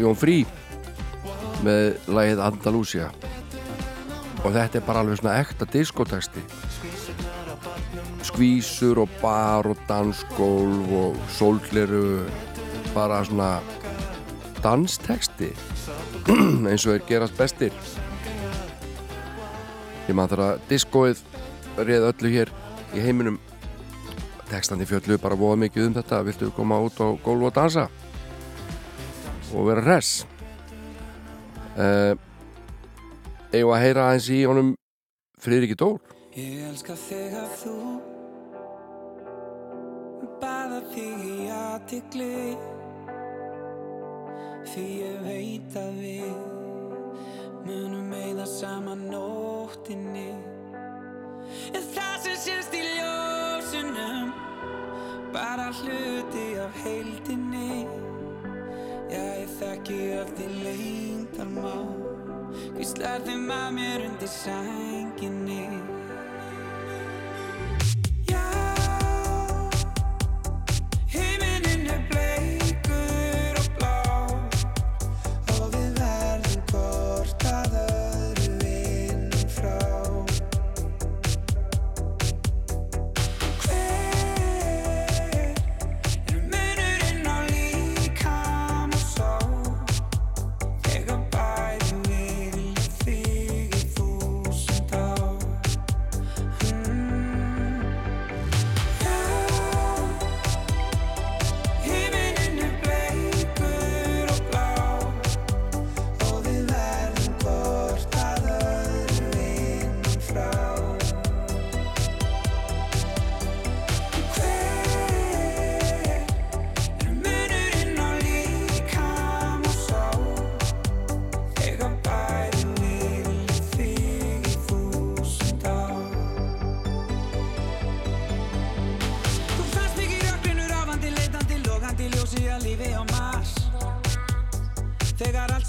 [0.00, 0.46] Jón Frí
[1.60, 3.10] með lagið Andalusia.
[4.40, 6.40] Og þetta er bara alveg svona ekta diskotexti.
[8.24, 12.24] Skvísur og bar og dansgólf og sólgleru
[12.94, 13.50] bara svona
[14.64, 15.50] danstexti
[16.70, 17.76] eins og er gerast bestir.
[20.08, 21.20] Ég maður þar að diskóið
[21.76, 22.54] reið öllu hér
[22.96, 23.36] í heiminum.
[24.48, 26.22] Textandi fjöldu bara voða mikið um þetta.
[26.24, 27.90] Viltu koma út á gólf og dansa?
[29.54, 30.26] Og vera hress.
[31.72, 32.16] Uh,
[33.52, 34.68] Eigum að heyra aðeins í honum
[35.44, 35.98] Friðriki Dór?
[36.32, 37.74] Ég elska þegar þú
[40.40, 42.28] Baða þig í aðtikli
[44.72, 46.32] Því ég veit að við
[47.66, 50.32] Munum meða saman nóttinni.
[51.76, 54.32] En það sem sést í ljósunum
[55.36, 58.11] Bara hluti af heildinni
[59.12, 61.90] Já, ég þekki öll í leyndarmál.
[62.78, 65.66] Hvíslar þeim að mér undir sænginni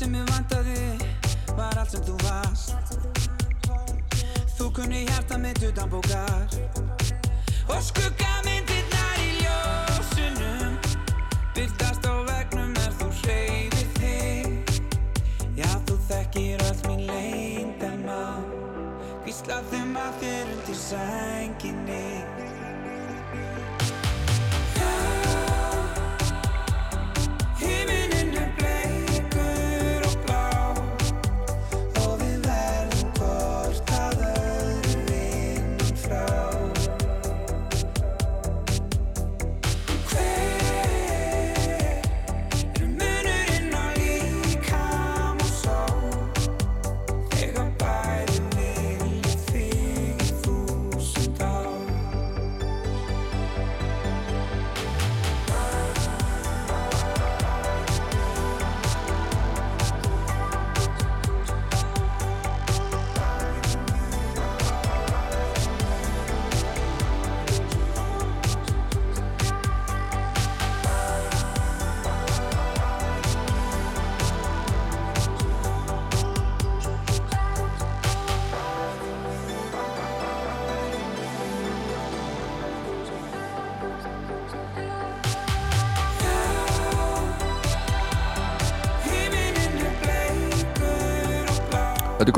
[0.03, 0.79] sem ég vantaði
[1.55, 2.95] var allt sem þú varst.
[4.57, 6.57] Þú kunni hjarta mitt utan bókar.
[7.71, 10.75] Og skuggamyndirnar í ljósunum
[11.55, 14.81] Byrtast á vegnum er þú hreyfir þig.
[15.61, 18.43] Já, þú þekkir öll mín leyndamál
[19.23, 22.12] Hvísla þeim að þér undir sænginni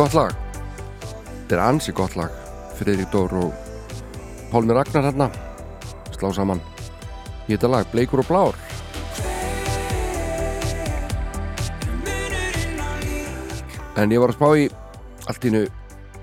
[0.05, 0.33] gott lag.
[1.25, 2.33] Þetta er ansi gott lag
[2.77, 3.53] Friðrik Dór og
[4.51, 5.27] Pálmi Ragnar hérna.
[6.13, 6.61] Slá saman.
[7.47, 8.59] Í þetta lag Bleikur og Blár.
[13.97, 14.67] En ég var að spá í
[15.25, 15.63] allt í innu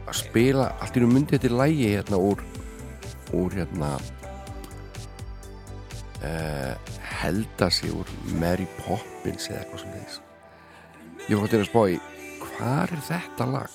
[0.05, 2.39] að spila allt í innu myndi þetta lægi hérna úr
[3.35, 3.91] úr hérna
[6.22, 6.74] uh,
[7.24, 10.16] held að sé úr Mary Poppins eða eitthvað sem þess
[11.33, 11.99] ég var að spá í
[12.63, 13.73] hvað er þetta lag?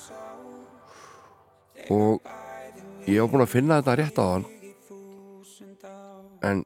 [1.91, 2.29] Og
[3.07, 4.45] ég var búin að finna þetta rétt á þann
[6.47, 6.61] en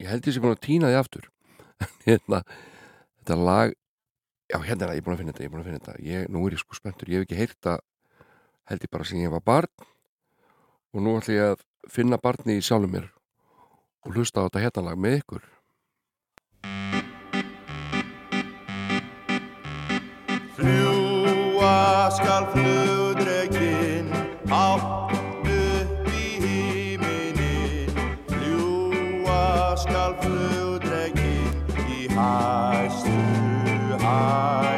[0.00, 1.28] ég held ég sé búin að týna því aftur.
[2.06, 2.40] Hérna,
[3.20, 3.74] þetta lag
[4.50, 5.82] já hérna er það, ég er búin að finna þetta, ég er búin að finna
[5.82, 6.04] þetta.
[6.06, 7.80] Ég, nú er ég sko spenntur, ég hef ekki heyrt það
[8.70, 9.88] held ég bara sem ég var barn.
[10.94, 13.10] Og nú ætla ég að finna barni í sjálfum mér
[14.06, 15.44] og hlusta á þetta hérna lag með ykkur
[20.60, 24.12] Fljúa skal flugdrekinn
[24.50, 25.14] hátt
[25.48, 27.88] upp í himinin
[28.28, 31.56] Fljúa skal flugdrekinn
[31.88, 33.16] í hæstu
[34.04, 34.69] hæðir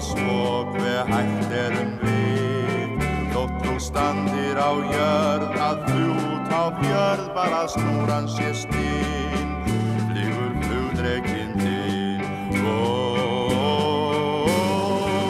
[0.00, 2.18] svo hver hægt er um vik
[3.38, 9.52] Þótt standir á jörð að fljút á fjörð bara snúran sé stinn.
[10.08, 12.64] Flýgur flugdrekinn þinn.
[12.72, 14.48] Og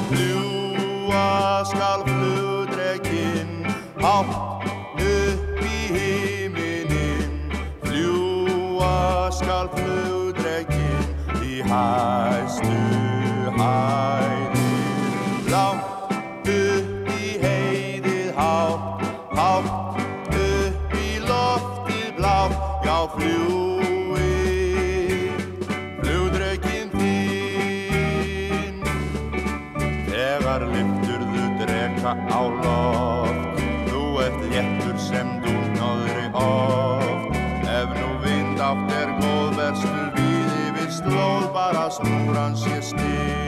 [0.08, 1.28] fljúa
[1.68, 3.52] skal flugdrekinn
[4.00, 4.64] hátt
[5.04, 7.52] upp í himinin
[7.84, 11.12] fljúa skal flugdrekinn
[11.44, 12.37] í hæstu
[41.98, 43.47] bara snúran sé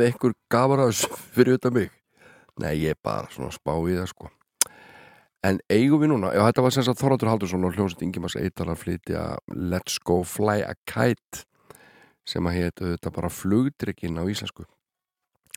[0.00, 1.90] hafði einhver gafar að þessu fyrir utan mig.
[2.60, 4.30] Nei, ég er bara svona spá í það sko.
[5.46, 8.68] En eigum við núna, já þetta var sem sagt Þorvaldur Haldursson og hljómsveit Ingemars Eittar
[8.68, 11.46] að flytja Let's Go Fly a Kite
[12.28, 14.66] sem að hétu þetta bara flugdrykkin á íslensku.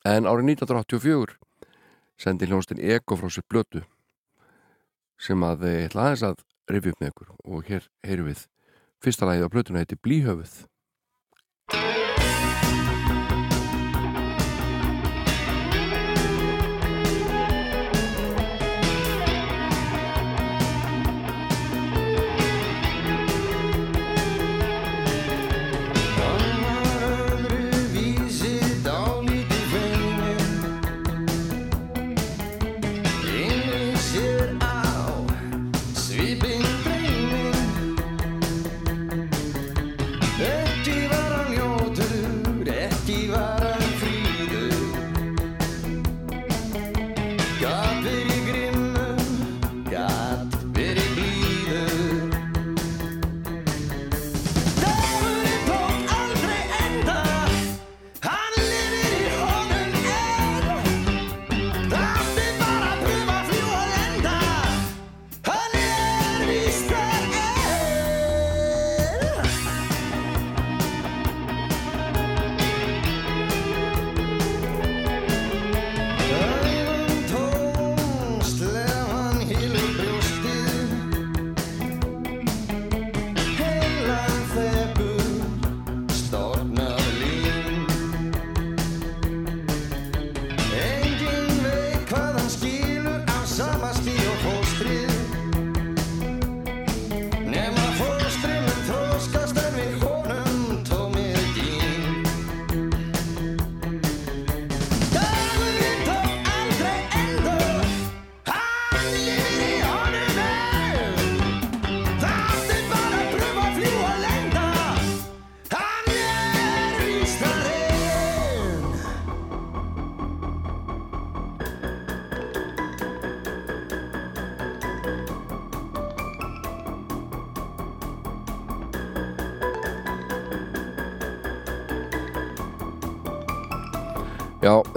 [0.07, 1.35] En árið 1984
[2.19, 3.83] sendi hljómsveitin Eko frá sér blötu
[5.19, 7.35] sem að þeir ætla aðeins að rifja upp með ykkur.
[7.43, 8.47] Og hér heyrum við
[9.03, 10.63] fyrsta lagið á blötuna heiti Blíhöfuð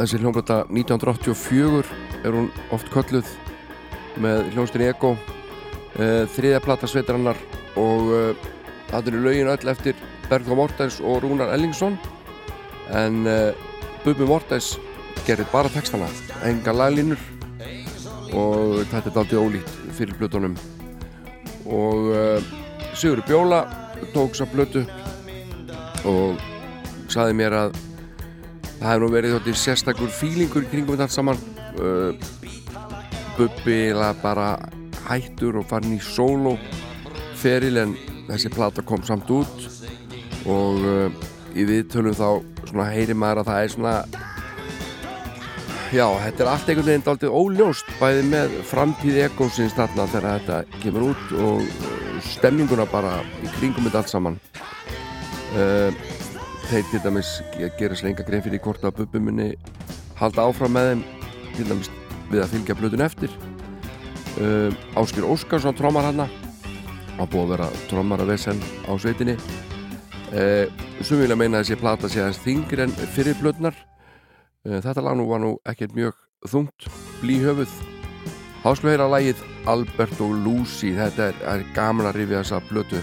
[0.06, 1.86] þessi hljómblata 1984
[2.22, 3.26] er hún oft kölluð
[4.22, 7.40] með hljómsdyn Ego uh, þriðja plata sveitarannar
[7.80, 8.44] og uh,
[8.92, 9.98] það eru lögin öll eftir
[10.30, 11.96] Bergþó Mortens og Rúnar Ellingsson.
[12.94, 13.50] En uh,
[14.04, 14.76] Bubi Mortens
[15.26, 16.06] gerir bara textana,
[16.46, 17.18] enga laglínur
[18.30, 20.54] og þetta er dálítið ólíkt fyrir plötunum.
[21.66, 22.12] Og
[22.94, 23.64] Sigur Bjóla
[24.14, 24.84] tók þessa plötu
[26.06, 26.38] og
[27.10, 27.85] saði mér að
[28.80, 31.40] það hefur nú verið þóttir sérstakur fílingur kringum þetta allt saman.
[31.76, 32.12] Uh,
[33.36, 34.56] Bubbi bara
[35.06, 36.56] hættur og farin í sóló
[37.36, 37.96] feril en
[38.30, 39.66] þessi plata kom samt út.
[40.46, 43.96] Og uh, í viðtölum þá heyri maður að það er svona
[45.94, 50.80] já, þetta er allt einhvern veginn dálítið óljóst bæði með framtíð ekosins þarna þegar þetta
[50.82, 54.38] kemur út og uh, stemninguna bara í kringum þetta allt saman.
[55.56, 56.15] Uh,
[56.70, 59.48] þeir til dæmis ge- gera sér enga grein fyrir hvort að Bubbi muni
[60.18, 61.04] halda áfram með þeim
[61.56, 61.90] til dæmis
[62.30, 63.30] við að fylgja blöðun eftir.
[64.36, 64.68] Uh,
[65.00, 66.26] Áskir Óskarsson trommar hana
[67.16, 69.36] að búið að vera trommar að vesen á sveitinni.
[70.34, 70.66] Uh,
[71.06, 73.76] sem vilja meina þessi plata sé aðeins þingri en fyrir blöðnar
[74.66, 76.18] uh, þetta lag nú var nú ekkert mjög
[76.50, 76.88] þungt
[77.22, 77.70] blíhöfuð
[78.66, 79.38] Hásklu heyra lagið
[79.70, 80.90] Albert og Lucy.
[80.96, 82.98] Þetta er, er gaman að rifja þessa blötu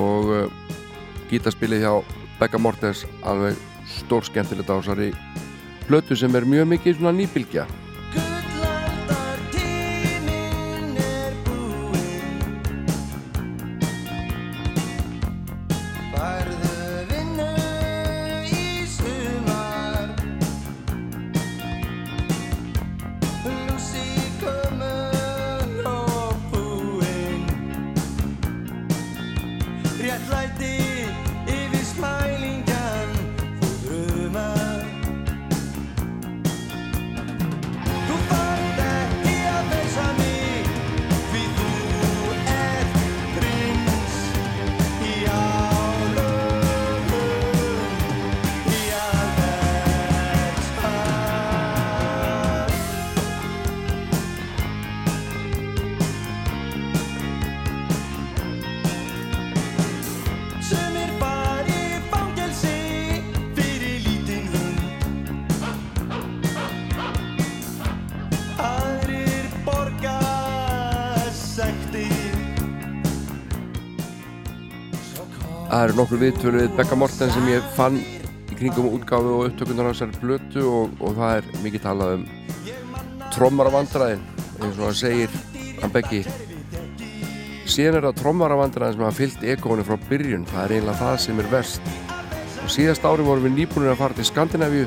[0.00, 0.46] og uh,
[1.28, 1.92] gítaspilið hjá
[2.40, 3.56] Becca Mortens alveg
[3.88, 5.10] stór skemmtilegt á þessari
[5.86, 7.64] blötu sem er mjög mikið svona nýbylgja
[75.76, 79.84] Það eru nokkur viðtölu við Becca Morten sem ég fann í kringum útgáfu og upptökunar
[79.84, 82.22] á þessari blötu og, og það er mikið talað um
[83.34, 85.34] trommar af vandræðin eins og hann segir
[85.82, 86.22] hann Beggi.
[87.68, 90.46] Síðan er það trommar af vandræðin sem hafa fyllt ekóinu frá byrjun.
[90.48, 91.90] Það er eiginlega það sem er verst.
[92.62, 94.86] Og síðast ári vorum við nýbúinir að fara til Skandinavíu.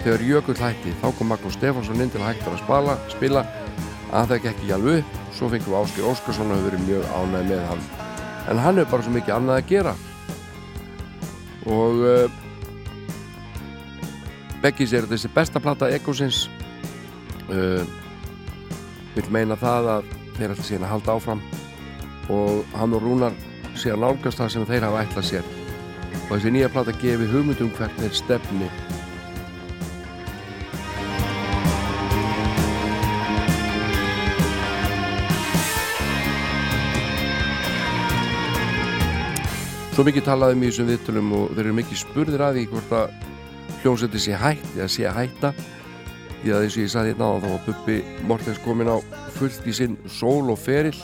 [0.00, 3.44] Þegar Jökull hætti þá kom Magnús Stefánsson inn til að hægt að spila, spila.
[4.10, 7.54] Að það gekk ekki alveg svo fengum við Áskir Óskarsson og hefur verið mjög ánægð
[7.54, 7.86] með hann.
[8.50, 9.94] En hann hefur bara svo mikið annað að gera
[11.70, 12.42] og uh,
[14.64, 16.46] Beggi sér þessi besta plata Ekosins.
[17.50, 17.84] Uh,
[19.12, 20.06] vil meina það að
[20.38, 21.42] þeir ætla síðan að halda áfram.
[22.32, 23.36] Og hann og Rúnar
[23.76, 25.50] sé að nálgast það sem þeir hafa ætlað sér.
[26.14, 28.70] Og þessi nýja plata gefi hugmyndum hvert þeir stefni
[39.94, 42.94] Svo mikið talaði um í þessum viðtölum og þeir eru mikið spurðir að því hvort
[42.98, 43.12] að
[43.84, 45.50] hljómsveiti sé hætt eða sé að hætta.
[46.40, 48.98] Því að eins og ég sagði hérna á þá var Bubbi Mortens komin á
[49.36, 50.96] fullt í sinn sól og feril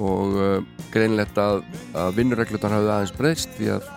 [0.00, 0.64] og uh,
[0.94, 1.60] greinlegt að,
[2.00, 3.92] að vinnureglutar hafði aðeins breyst því að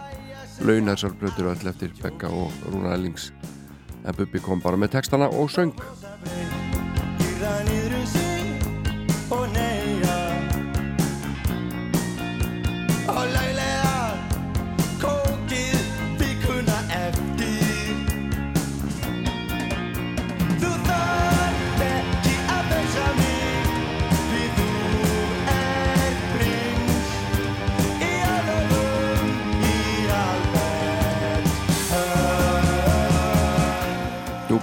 [0.68, 3.32] laun þessar blötur öll eftir Becca og Rúna Ellings.
[4.04, 5.72] En Bubbi kom bara með textana og söng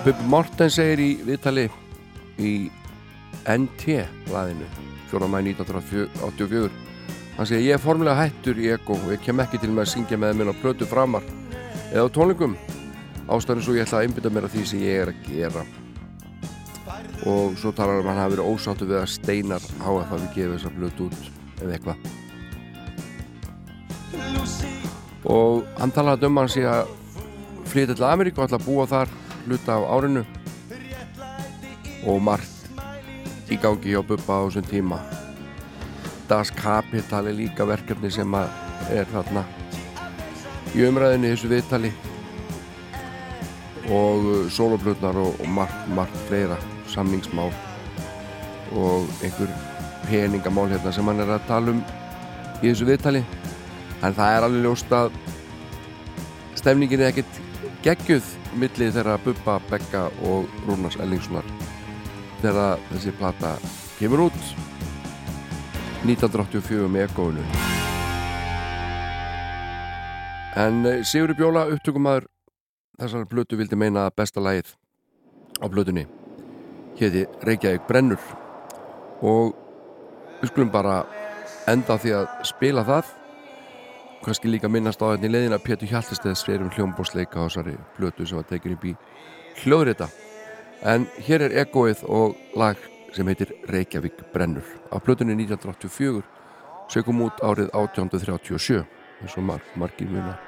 [0.01, 1.67] Bubbi Morten segir í viðtali
[2.41, 2.53] í
[3.53, 3.99] NT
[4.31, 4.69] blaðinu
[5.11, 5.29] 4.
[5.29, 6.71] mæ 1984
[7.37, 9.91] hann segir ég er formulega hættur í Ego og ég kem ekki til með að
[9.93, 11.27] syngja með minn á plötu framar
[11.93, 12.57] eða á tónlingum
[13.29, 15.63] ástæður svo ég ætla að einbytta mér að því sem ég er að gera.
[17.29, 20.55] Og svo talar um að hann hafi verið ósáttu við að Steinar HF hafi gefið
[20.57, 21.21] þessa plötu út
[21.61, 21.99] eða eitthvað.
[25.29, 26.95] Og hann talaði um að hann sé að
[27.71, 30.25] flytja til Ameríku og ætla að búa þar hluta á árinu.
[32.07, 32.61] Og margt
[33.51, 35.01] í gangi hjá Bubba á þessum tíma.
[36.29, 39.43] Das Kapital er líka verkefni sem er þarna
[40.75, 41.91] í umræðinni í þessu viðtali.
[43.91, 46.59] Og soloplutnar og, margt, margt fleira
[46.91, 47.51] samningsmál
[48.71, 49.51] og einhver
[50.07, 51.83] peningamál hérna sem hann er að tala um
[52.61, 53.25] í þessu viðtali.
[54.01, 55.11] En það er alveg ljóst að
[56.61, 57.43] stefningin er ekkert
[57.85, 61.47] geggjuð millið þeirra Bubba, Begga og Rúnars Ellingssonar
[62.41, 63.57] þegar þessi plata
[63.99, 64.41] kemur út.
[66.01, 67.43] 1984 með ekkoinu
[70.59, 72.27] en eh, Sigurður Bjóla upptökumæður
[73.01, 74.73] þessar blötu vildi meina besta lagið
[75.61, 76.07] á blötunni
[77.01, 78.21] héti Reykjavík brennur.
[79.23, 79.55] Og
[80.41, 81.03] við skulum bara
[81.69, 83.15] enda því að spila það
[84.25, 88.27] kannski líka minnast á þetta hérna í leðina Pétur Hjaltesteð sverum hljómbórsleika á þessari blötu
[88.27, 88.95] sem var tekin upp í
[89.63, 90.09] hljóðrita.
[90.83, 92.77] En hér er egoið og lag
[93.17, 94.67] sem heitir Reykjavík brennur.
[94.93, 96.23] Af blötunni 1984
[96.91, 98.85] sögum út árið 1837
[99.21, 100.39] eins og marg, margir muna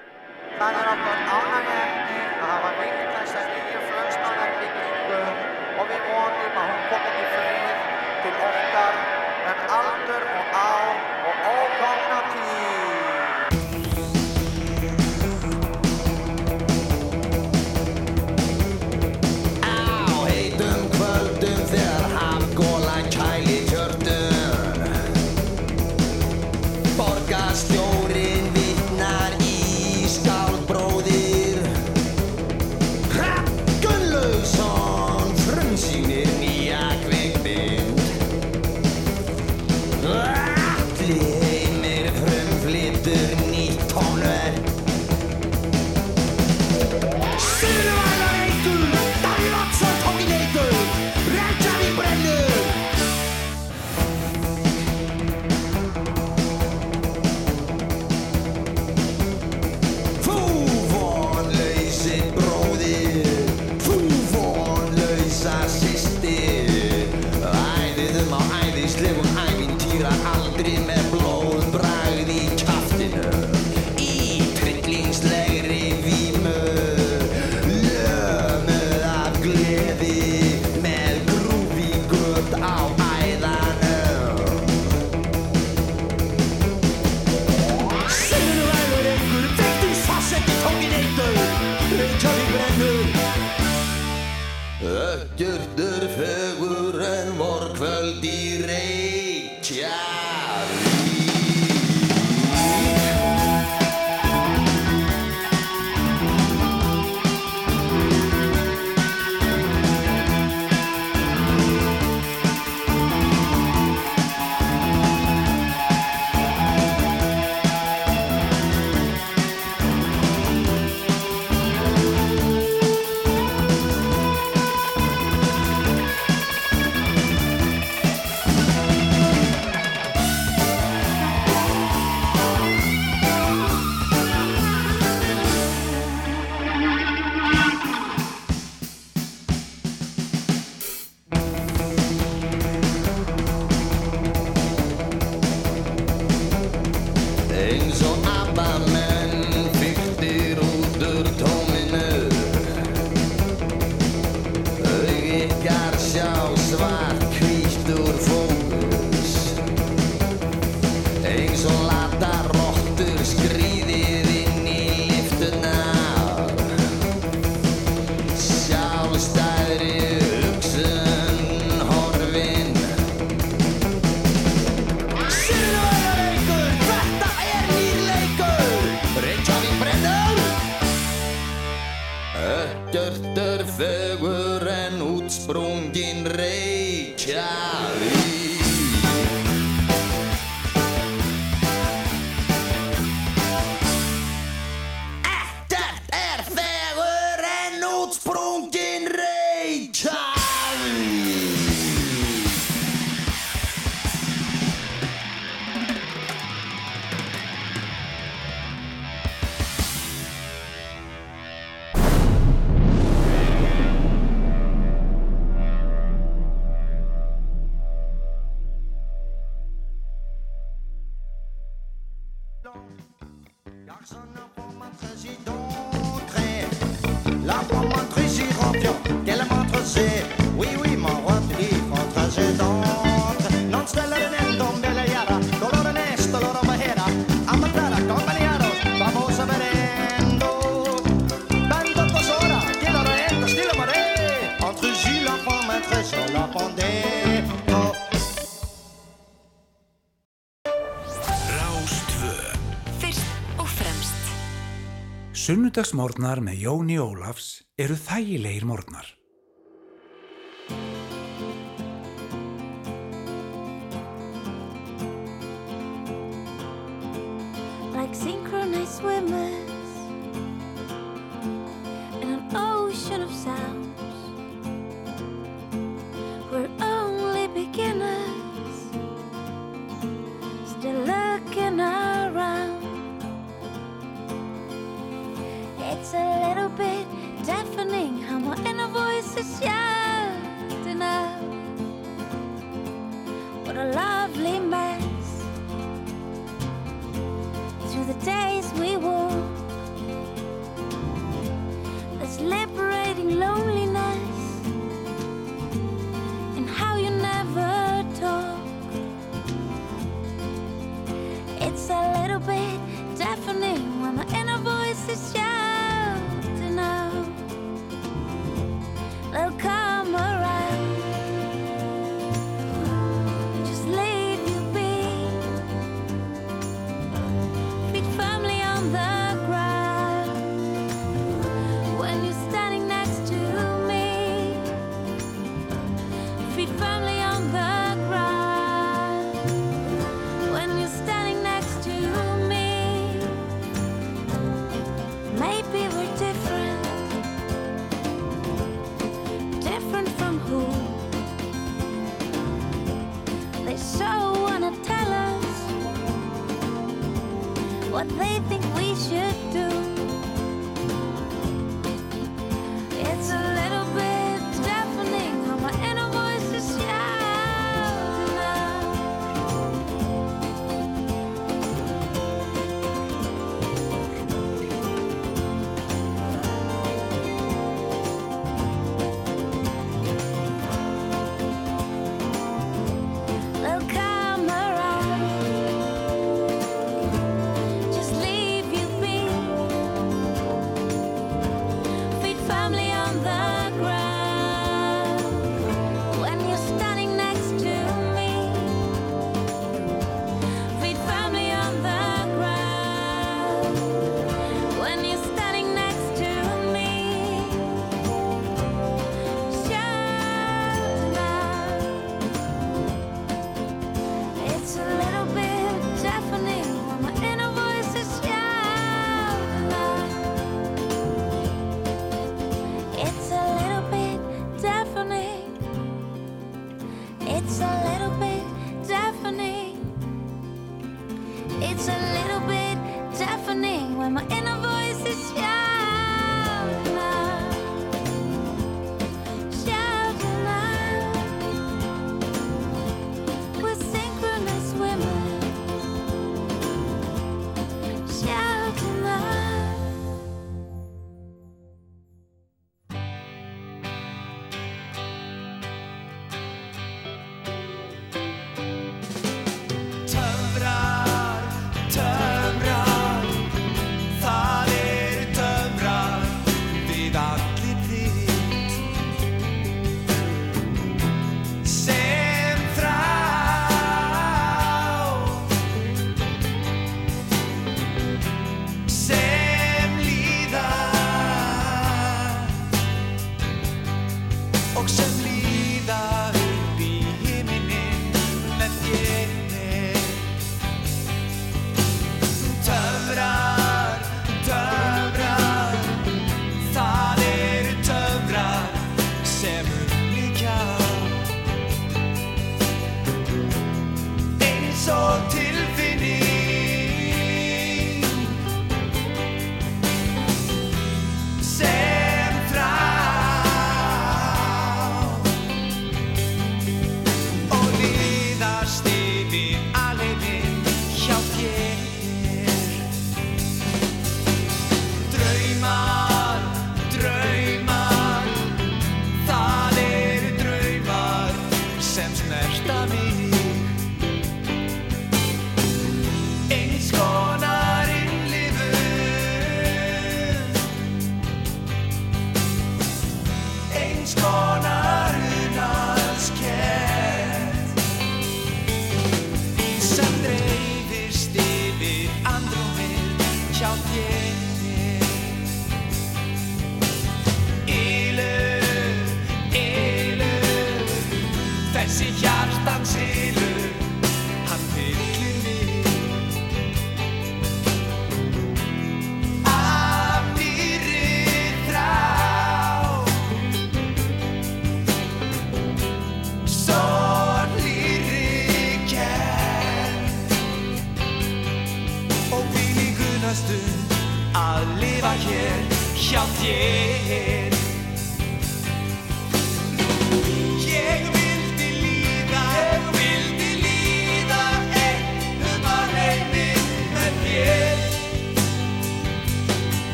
[255.72, 257.46] Sundagsmórnar með Jóni Ólafs
[257.80, 259.06] eru þægilegir mórnar.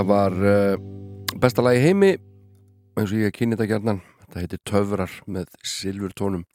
[0.00, 0.78] Þetta var uh,
[1.36, 2.14] besta lagi heimi
[2.96, 3.98] eins og ég kynni þetta gjarnan.
[4.22, 6.46] Þetta heitir Töfrar með Silfur tónum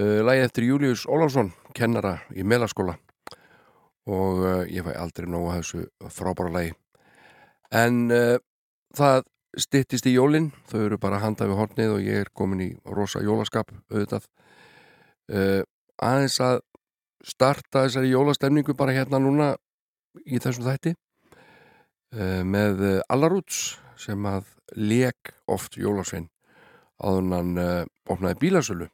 [0.00, 2.96] uh, Lagið eftir Július Ólafsson kennara í melaskóla.
[4.08, 5.84] Og uh, ég fæ aldrei nógu að þessu
[6.16, 6.72] frábæra lagi.
[7.76, 8.08] En
[8.96, 9.28] það
[9.60, 10.48] styttist í jólin.
[10.72, 14.30] Þau eru bara að handa við hornið og ég er komin í rosa jólaskap auðvitað.
[16.00, 16.62] Aðeins að
[17.20, 19.58] starta þessari jólastemningu bara hérna núna
[20.24, 20.96] í þessum þætti
[22.16, 26.28] með uh, Allarúts sem að leik oft jólasvein
[26.96, 28.88] áður en hann uh, opnaði bílasölu.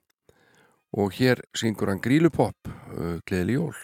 [0.92, 3.76] Og hér syngur hann grílupopp uh, Gleðli jól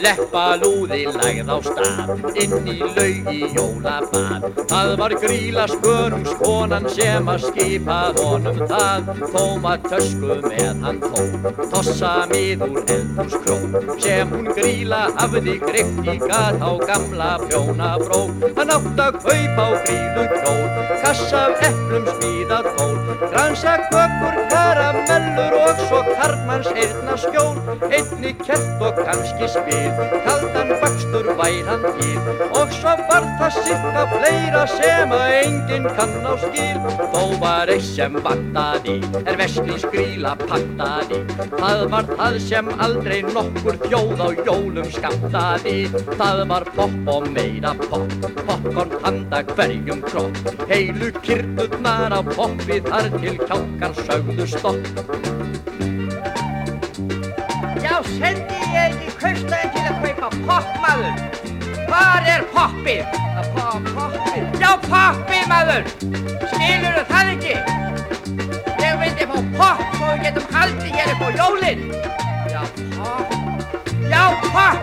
[0.00, 2.10] Leppalúði lagð á stað
[2.40, 9.10] inn í laugi jólabað Það var gríla skörungskonan sem að skipað honum það.
[9.34, 11.24] Tóma tösku með hann tó
[11.72, 13.58] Tossa miður eldhús kró
[14.00, 18.22] Sem hún gríla hafði greitt í gat á gamla prjónabró
[18.56, 22.96] Hann átt að kaupa á grílu kjól Kassa af eplum smíða tól
[23.26, 24.40] Gransa kökur,
[26.30, 27.56] karlmanns eirna skjól
[27.90, 30.02] Einni kert og kannski spil.
[30.26, 32.18] Kaldan bakstur vær hann til
[32.58, 36.78] Og svo var það sirka fleira sem að enginn kann á skil.
[37.14, 41.22] Þó var eitt sem vantaði Er vestlins gríla pantaði.
[41.56, 45.78] Það var það sem aldrei nokkur þjóð á jólum skamtaði
[46.14, 48.14] Það var popp og meira popp
[48.46, 50.38] Popcorn handa hverjum kropp.
[50.70, 55.69] Heilu kyrturnar á poppi þar til kjálkar sögðu stopp
[58.06, 61.14] sendi ég ekki kaustæðin til að kaupa popp, maður?
[61.88, 63.16] Hvar er poppið?
[63.54, 64.44] Fá poppið?
[64.62, 65.88] Já, poppið, maður!
[66.52, 67.56] Skilur það ekki?
[68.80, 71.80] Ég vildi fá popp svo við getum haldið hér upp á jólin.
[72.52, 72.62] Já,
[72.96, 73.28] popp.
[74.12, 74.82] Já, popp!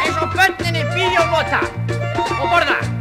[0.00, 1.62] Eins og börnin í bíónota
[2.40, 2.99] og borða.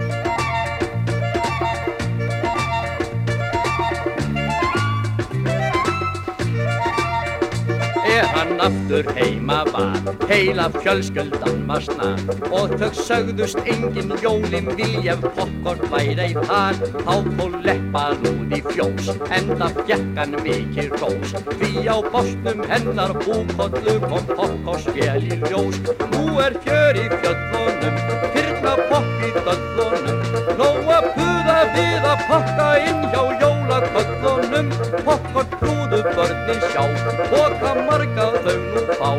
[8.15, 9.97] Er hann aftur heima var.
[10.29, 12.19] Heila fjölskyldan var snar.
[12.51, 19.11] Og þau sögðust engin jólin vilja pokkort væri þar þá fór leppa núð í fjós
[19.39, 21.35] enda fjekk hann mikið rós.
[21.55, 25.81] Því á bostum hennar búkollu kom pokkors vel í ljós.
[26.13, 27.99] Nú er fjör í fjöllunum
[28.35, 30.23] fyrna popp í döllunum.
[30.59, 31.28] Nóg að puða
[31.75, 34.71] við að pakka inn hjá jólaköllunum.
[35.05, 36.83] Pokkort trúðu börnin sjá
[37.31, 39.09] Boka marga þau nú fá.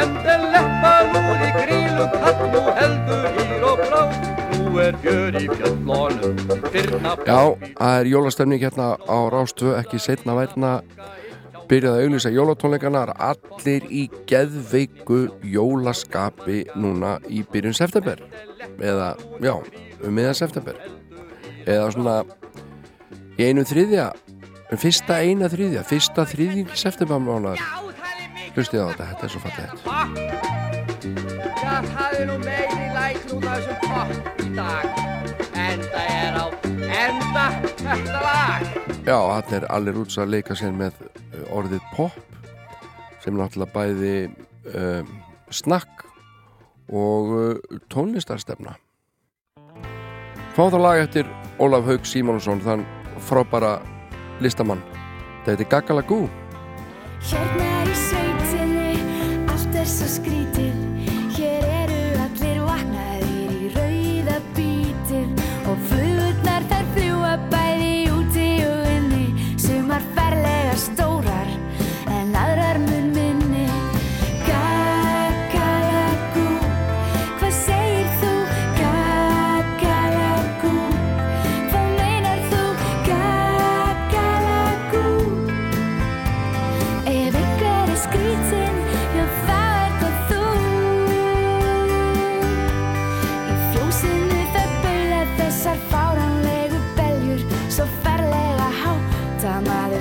[0.00, 4.02] En þeir leppa núð í grílu kall Nú heldur hýr og brá.
[4.50, 6.40] Nú er fjör í fjöllunum
[7.26, 7.40] Já,
[7.78, 10.78] það er jólastemning hérna á Rástvö ekki setna vætna
[11.70, 13.04] byrjaði að auglýsa jólatónleikana.
[13.06, 18.22] Er allir í geðveiku jólaskapi núna í byrjun september.
[18.80, 19.54] Eða, já,
[20.02, 20.99] um miðan september
[21.66, 22.16] eða svona
[23.40, 24.10] í einu þriðja
[24.78, 27.62] fyrsta eina þriðja, fyrsta þriðjum september mánuðar
[28.54, 29.78] hlustið á þetta, þetta er svo fallegt.
[31.60, 34.84] Já, það er nú meiri læk núna þessum popp í dag.
[35.60, 36.46] Enda er á
[37.00, 37.46] enda
[37.80, 38.68] þetta lag.
[39.06, 42.14] Já, hann er allir út að leika sér með uh, orðið pop
[43.24, 44.14] sem náttúrulega bæði
[44.76, 45.10] um,
[45.50, 46.06] snakk
[46.90, 48.76] og uh, tónlistarstefna
[50.50, 51.28] Fá það lag eftir
[51.60, 52.86] Ólaf Haug Símónsson þann
[53.20, 53.78] frábæra
[54.40, 54.80] listamann.
[55.44, 56.20] Þetta heitir Gagalagú
[57.20, 58.94] Hérna í sveitinni,
[59.52, 60.99] allt er svo skrítið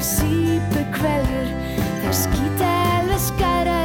[0.06, 1.52] sípu kveljur
[2.04, 3.79] Þær skýta alveg skæraðist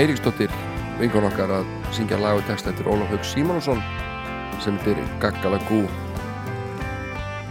[0.00, 0.52] Eiríksdóttir
[0.96, 3.82] vinkon okkar að syngja lag og text eftir Ólaf Haug Símonusson
[4.64, 5.82] sem heitir Gaggalagú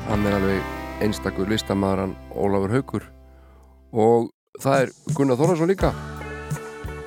[0.09, 3.05] hann er alveg einstakur listamæður hann Ólafur Haugur
[3.93, 4.31] og
[4.61, 5.93] það er Gunnar Þórnarsson líka.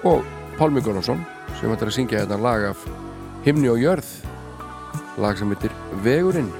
[0.06, 0.22] Og
[0.58, 1.22] Pálmi Gunnarsson
[1.58, 2.86] sem ætlar að syngja þetta lag af
[3.42, 4.10] Himni og Jörð.
[5.20, 5.74] Lag sem heitir
[6.04, 6.50] Vegurinn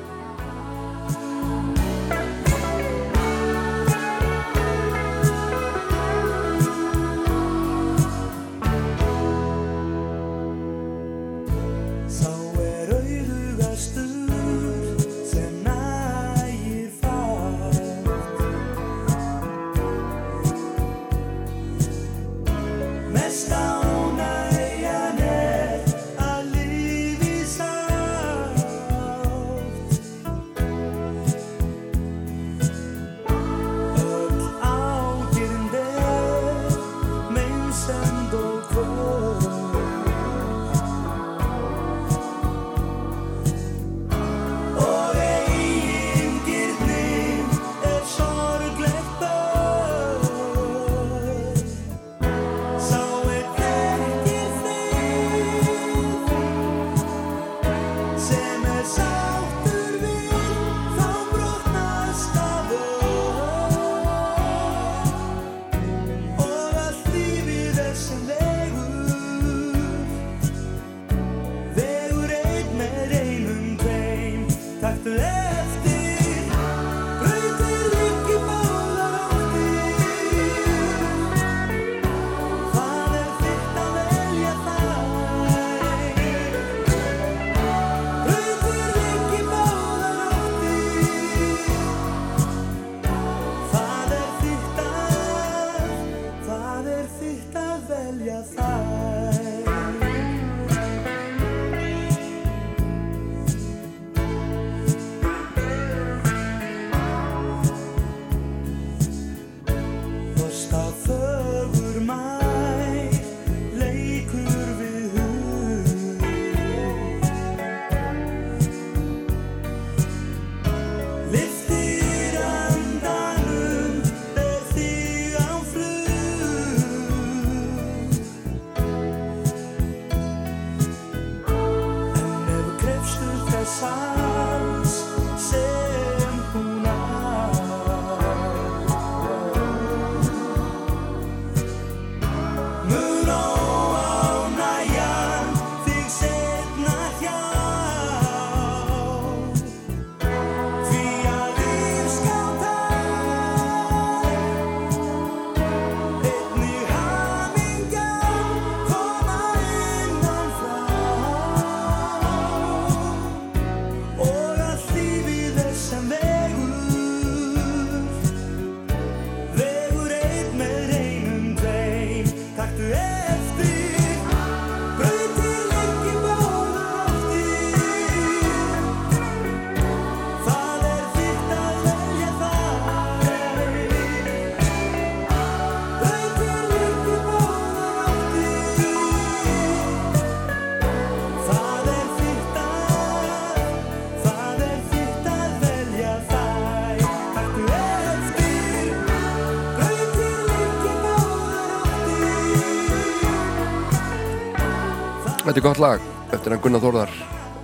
[205.63, 207.11] Þetta er gott lag eftir hann Gunnar Þórðar.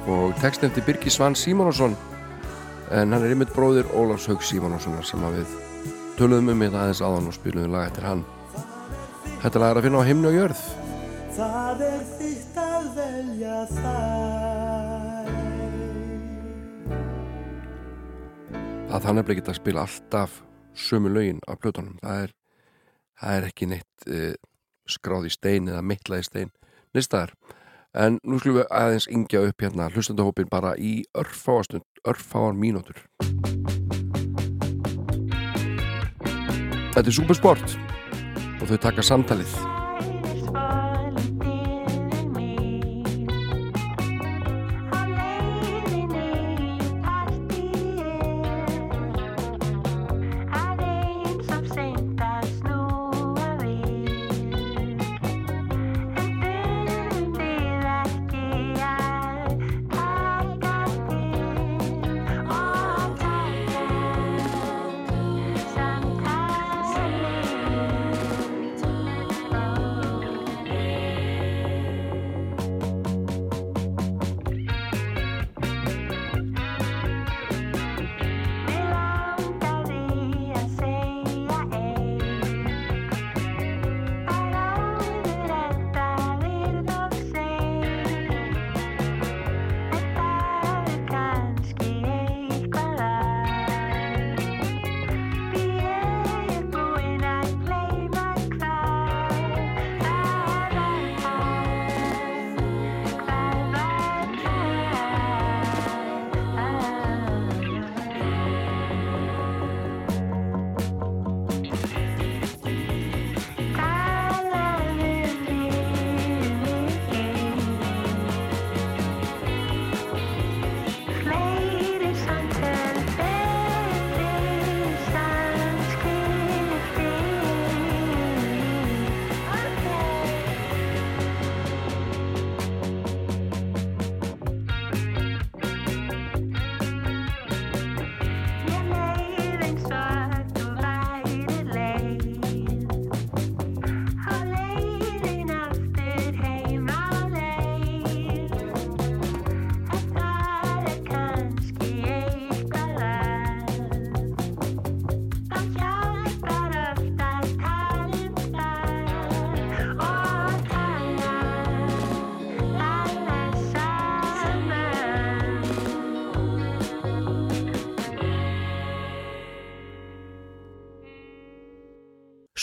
[0.06, 1.96] Og text eftir Birgir Svan Símonásson
[2.94, 5.56] en hann er ymmit bróðir Ólafs Haug Símonássonar sem að við
[6.14, 8.22] töluðum um þetta aðeins áðan og spiluðum lag eftir hann.
[9.42, 10.62] Þetta lag er að finna á himni og jörð.
[11.40, 15.34] Það er þitt að velja þær.
[18.86, 20.40] Að það nefnilega geta að spila alltaf
[20.86, 21.98] sömu lögin af plötunum.
[22.06, 22.38] Það er,
[23.18, 24.34] það er ekki neitt uh,
[24.86, 26.58] skráð í stein eða mittlað í stein.
[26.94, 27.34] Nýstaðar
[27.98, 33.00] en nú skulum við aðeins yngja upp hérna hlustandahópin bara í örfáastund örfáar mínútur.
[36.94, 37.76] Þetta er Supersport
[38.58, 39.77] og þau taka samtalið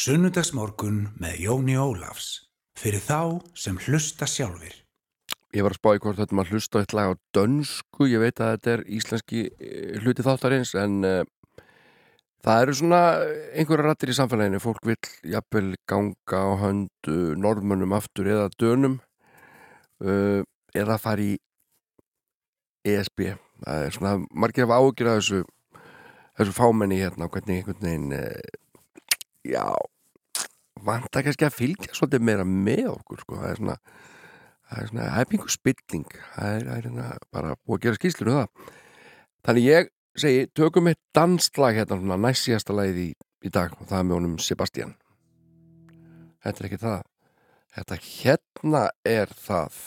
[0.06, 2.44] Sunnudagsmorgun með Jóni Ólafs.
[2.78, 4.76] Fyrir þá sem hlusta sjálfir.
[5.56, 8.38] Ég var að spá í hvort þetta maður hlusta eitt lag á dönsku, ég veit
[8.38, 11.24] að þetta er íslenski eh, hluti þáttarins en uh,
[12.46, 13.00] það eru svona
[13.56, 15.00] einhverja rattir í samfélaginu, fólk vil
[15.32, 19.00] jafnvel ganga á höndu norðmönnum aftur eða dönum
[20.06, 20.46] uh,
[20.78, 21.34] eða fara í
[22.86, 23.32] ESB
[23.66, 25.42] það er svona, margir hafa ágjur að þessu
[26.38, 28.56] þessu fámenni hérna, hvernig einhvern veginn uh,
[29.50, 29.66] já
[30.84, 33.78] vanta kannski að fylgja svolítið meira með okkur sko, það er svona
[34.70, 36.08] það er svona, það pingu spilling.
[36.36, 38.72] Það er, það er hérna bara búið að gera skýslur um það.
[39.46, 39.92] Þannig ég
[40.26, 43.10] segi, tökum eitt danslag hérna næst síðasta lagið í,
[43.46, 44.96] í dag og það er með honum Sebastian.
[46.46, 47.06] Þetta er ekki það.
[47.76, 48.84] Þetta hérna
[49.16, 49.80] er það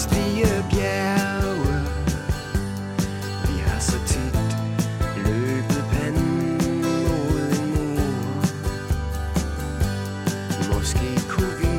[0.00, 1.74] bestige bjerge.
[3.48, 4.38] Vi har så tit
[5.16, 8.44] løbet panden mod en mur.
[10.72, 11.76] Måske kunne vi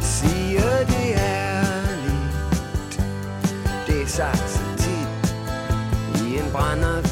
[0.00, 2.32] sige det ærligt
[3.86, 5.34] Det er sagt så tit
[6.22, 7.05] i en brænder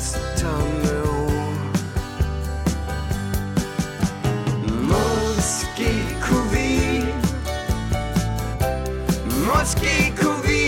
[9.64, 10.64] Måske kunne vi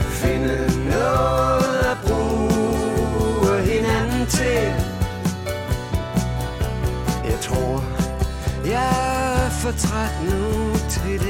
[0.00, 0.56] Finde
[0.90, 4.62] noget at bruge hinanden til.
[7.24, 7.84] Jeg tror
[8.66, 8.88] Jeg
[9.46, 11.29] er for træt nu til det.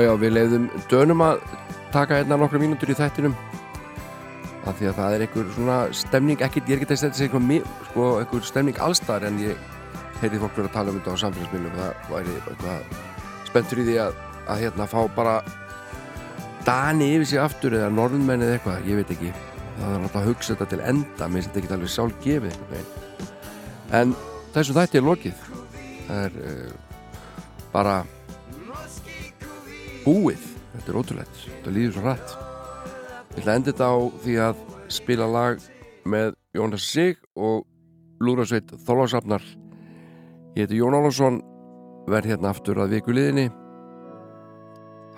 [0.00, 1.42] Já, við leiðum dönum að
[1.92, 3.34] taka einna nokkra mínútur í þættinum.
[4.68, 7.28] Af því að það er einhver svona stemning, ekkert, ég er ekki að setja sig
[7.28, 9.60] eitthvað sko, einhver stemning allstar en ég
[10.20, 11.78] heyrði fólk verið að tala um þetta á samfélagsmiðlum.
[11.78, 12.94] Það væri eitthvað
[13.48, 15.36] spenntur í því að, að hérna fá bara
[16.66, 19.32] Dani yfir sig aftur eða norðmenn eða eitthvað, ég veit ekki.
[19.80, 22.50] Það er náttúrulega að hugsa þetta til enda mér finnst þetta ekki alveg sjálf gefið
[22.50, 23.28] einhvern veginn.
[24.00, 24.12] En
[24.54, 25.44] þessu þætti er lokið.
[26.10, 26.98] Það er uh,
[27.72, 27.94] bara
[30.10, 30.46] búið.
[30.74, 32.38] Þetta er ótrúlegt, þetta líður svo rætt
[33.30, 35.62] ég ætla að enda þetta á því að spila lag
[36.10, 37.62] með Jónas Sig og
[38.20, 39.44] Lúrasveit Þólasafnar
[40.56, 41.40] ég heiti Jón Álafsson
[42.10, 43.48] verð hérna aftur að viku liðinni.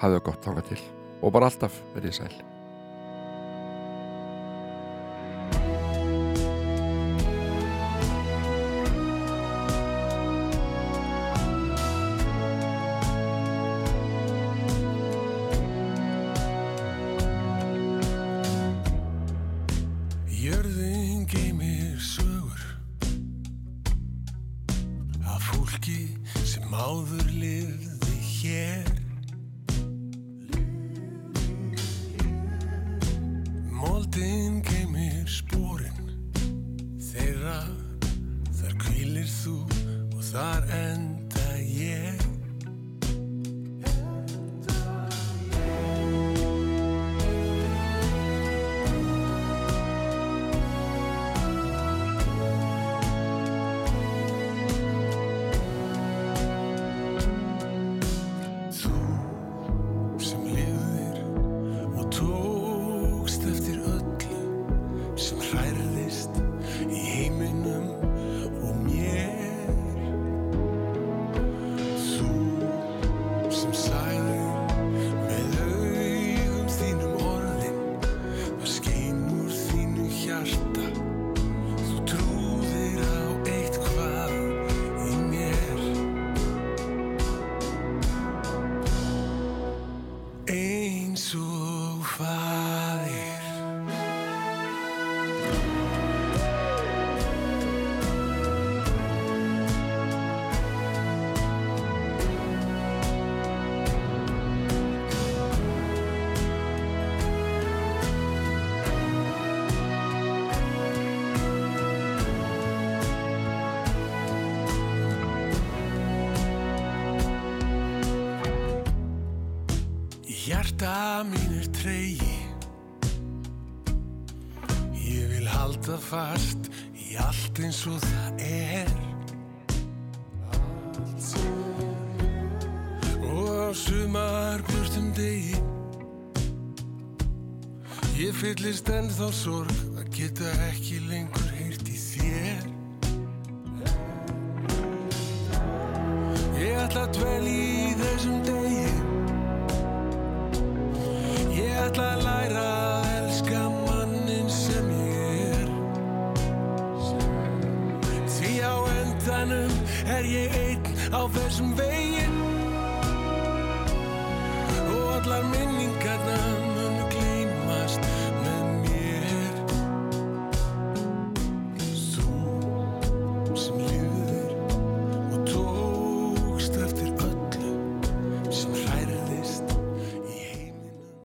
[0.02, 0.80] Hafið það gott þangað til.
[1.22, 2.51] Og bara alltaf verið sæl